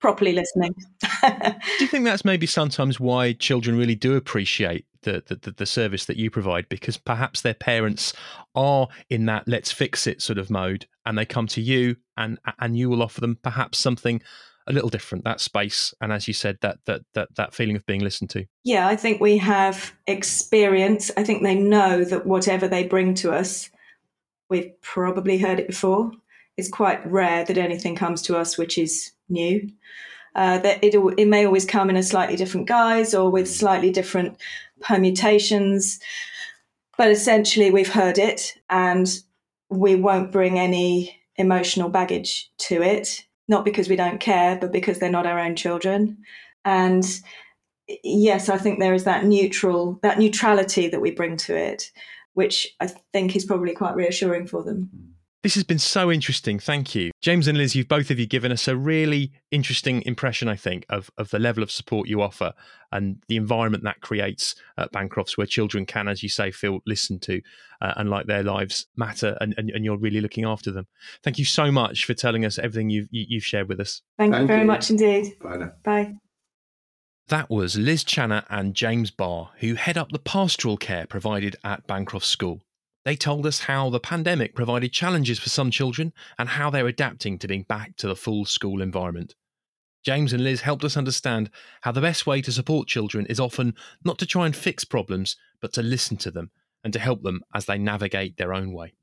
Properly 0.00 0.32
listening. 0.32 0.74
do 1.22 1.54
you 1.80 1.86
think 1.86 2.04
that's 2.04 2.24
maybe 2.24 2.46
sometimes 2.46 2.98
why 2.98 3.32
children 3.34 3.78
really 3.78 3.94
do 3.94 4.16
appreciate 4.16 4.84
the, 5.02 5.22
the, 5.42 5.52
the 5.52 5.66
service 5.66 6.04
that 6.06 6.16
you 6.16 6.30
provide 6.30 6.68
because 6.68 6.96
perhaps 6.96 7.40
their 7.40 7.54
parents 7.54 8.12
are 8.54 8.88
in 9.10 9.26
that 9.26 9.46
let's 9.46 9.72
fix 9.72 10.06
it 10.06 10.22
sort 10.22 10.38
of 10.38 10.50
mode 10.50 10.86
and 11.06 11.18
they 11.18 11.26
come 11.26 11.46
to 11.48 11.60
you 11.60 11.96
and 12.16 12.38
and 12.60 12.76
you 12.76 12.88
will 12.88 13.02
offer 13.02 13.20
them 13.20 13.36
perhaps 13.42 13.78
something 13.78 14.22
a 14.66 14.72
little 14.72 14.88
different 14.88 15.24
that 15.24 15.40
space 15.40 15.94
and 16.00 16.12
as 16.12 16.28
you 16.28 16.34
said 16.34 16.56
that 16.60 16.78
that 16.84 17.02
that 17.14 17.28
that 17.36 17.54
feeling 17.54 17.76
of 17.76 17.84
being 17.86 18.00
listened 18.00 18.30
to. 18.30 18.44
Yeah 18.64 18.86
i 18.86 18.96
think 18.96 19.20
we 19.20 19.38
have 19.38 19.92
experience 20.06 21.10
i 21.16 21.24
think 21.24 21.42
they 21.42 21.54
know 21.54 22.04
that 22.04 22.26
whatever 22.26 22.68
they 22.68 22.86
bring 22.86 23.14
to 23.14 23.32
us 23.32 23.70
we've 24.48 24.72
probably 24.80 25.38
heard 25.38 25.58
it 25.58 25.66
before 25.66 26.12
it's 26.56 26.68
quite 26.68 27.04
rare 27.10 27.44
that 27.44 27.58
anything 27.58 27.96
comes 27.96 28.22
to 28.22 28.36
us 28.36 28.58
which 28.58 28.78
is 28.78 29.12
new. 29.28 29.70
Uh, 30.34 30.58
that 30.58 30.82
it, 30.82 30.94
it 31.18 31.28
may 31.28 31.44
always 31.44 31.66
come 31.66 31.90
in 31.90 31.96
a 31.96 32.02
slightly 32.02 32.36
different 32.36 32.66
guise 32.66 33.14
or 33.14 33.28
with 33.30 33.46
slightly 33.46 33.90
different 33.90 34.38
permutations 34.80 36.00
but 36.96 37.10
essentially 37.10 37.70
we've 37.70 37.92
heard 37.92 38.16
it 38.16 38.54
and 38.70 39.20
we 39.68 39.94
won't 39.94 40.32
bring 40.32 40.58
any 40.58 41.20
emotional 41.36 41.90
baggage 41.90 42.50
to 42.56 42.82
it 42.82 43.26
not 43.48 43.64
because 43.64 43.88
we 43.88 43.96
don't 43.96 44.20
care, 44.20 44.56
but 44.56 44.72
because 44.72 44.98
they're 44.98 45.10
not 45.10 45.26
our 45.26 45.38
own 45.38 45.56
children. 45.56 46.18
And 46.64 47.04
yes, 48.02 48.48
I 48.48 48.58
think 48.58 48.78
there 48.78 48.94
is 48.94 49.04
that 49.04 49.24
neutral, 49.24 49.98
that 50.02 50.18
neutrality 50.18 50.88
that 50.88 51.00
we 51.00 51.10
bring 51.10 51.36
to 51.38 51.56
it, 51.56 51.90
which 52.34 52.74
I 52.80 52.86
think 53.12 53.36
is 53.36 53.44
probably 53.44 53.74
quite 53.74 53.96
reassuring 53.96 54.46
for 54.46 54.62
them. 54.62 54.90
Hmm. 54.94 55.11
This 55.42 55.54
has 55.56 55.64
been 55.64 55.80
so 55.80 56.12
interesting. 56.12 56.60
Thank 56.60 56.94
you. 56.94 57.10
James 57.20 57.48
and 57.48 57.58
Liz, 57.58 57.74
you've 57.74 57.88
both 57.88 58.12
of 58.12 58.18
you 58.20 58.26
given 58.26 58.52
us 58.52 58.68
a 58.68 58.76
really 58.76 59.32
interesting 59.50 60.00
impression, 60.02 60.46
I 60.46 60.54
think, 60.54 60.86
of, 60.88 61.10
of 61.18 61.30
the 61.30 61.40
level 61.40 61.64
of 61.64 61.70
support 61.72 62.08
you 62.08 62.22
offer 62.22 62.52
and 62.92 63.20
the 63.26 63.36
environment 63.36 63.82
that 63.82 64.00
creates 64.00 64.54
at 64.78 64.92
Bancrofts 64.92 65.36
where 65.36 65.46
children 65.46 65.84
can, 65.84 66.06
as 66.06 66.22
you 66.22 66.28
say, 66.28 66.52
feel 66.52 66.78
listened 66.86 67.22
to 67.22 67.40
uh, 67.80 67.94
and 67.96 68.08
like 68.08 68.26
their 68.26 68.44
lives 68.44 68.86
matter 68.96 69.36
and, 69.40 69.52
and, 69.56 69.70
and, 69.70 69.84
you're 69.84 69.98
really 69.98 70.20
looking 70.20 70.44
after 70.44 70.70
them. 70.70 70.86
Thank 71.24 71.38
you 71.38 71.44
so 71.44 71.72
much 71.72 72.04
for 72.04 72.14
telling 72.14 72.44
us 72.44 72.56
everything 72.56 72.90
you've, 72.90 73.08
you've 73.10 73.44
shared 73.44 73.68
with 73.68 73.80
us. 73.80 74.02
Thank, 74.18 74.32
Thank 74.34 74.42
you 74.42 74.46
very 74.46 74.60
you. 74.60 74.66
much 74.66 74.90
indeed. 74.90 75.34
Bye 75.42 75.56
now. 75.56 75.72
Bye. 75.82 76.14
That 77.28 77.50
was 77.50 77.76
Liz 77.76 78.04
Channer 78.04 78.44
and 78.48 78.74
James 78.74 79.10
Barr, 79.10 79.50
who 79.58 79.74
head 79.74 79.98
up 79.98 80.12
the 80.12 80.18
pastoral 80.20 80.76
care 80.76 81.06
provided 81.06 81.56
at 81.64 81.86
Bancroft 81.88 82.26
School. 82.26 82.60
They 83.04 83.16
told 83.16 83.46
us 83.46 83.60
how 83.60 83.90
the 83.90 83.98
pandemic 83.98 84.54
provided 84.54 84.92
challenges 84.92 85.38
for 85.38 85.48
some 85.48 85.70
children 85.70 86.12
and 86.38 86.48
how 86.48 86.70
they're 86.70 86.86
adapting 86.86 87.38
to 87.38 87.48
being 87.48 87.64
back 87.64 87.96
to 87.96 88.06
the 88.06 88.16
full 88.16 88.44
school 88.44 88.80
environment. 88.80 89.34
James 90.04 90.32
and 90.32 90.42
Liz 90.42 90.60
helped 90.60 90.84
us 90.84 90.96
understand 90.96 91.50
how 91.82 91.92
the 91.92 92.00
best 92.00 92.26
way 92.26 92.40
to 92.42 92.52
support 92.52 92.88
children 92.88 93.26
is 93.26 93.40
often 93.40 93.74
not 94.04 94.18
to 94.18 94.26
try 94.26 94.46
and 94.46 94.54
fix 94.54 94.84
problems, 94.84 95.36
but 95.60 95.72
to 95.72 95.82
listen 95.82 96.16
to 96.18 96.30
them 96.30 96.50
and 96.84 96.92
to 96.92 96.98
help 96.98 97.22
them 97.22 97.42
as 97.54 97.66
they 97.66 97.78
navigate 97.78 98.36
their 98.36 98.52
own 98.52 98.72
way. 98.72 98.94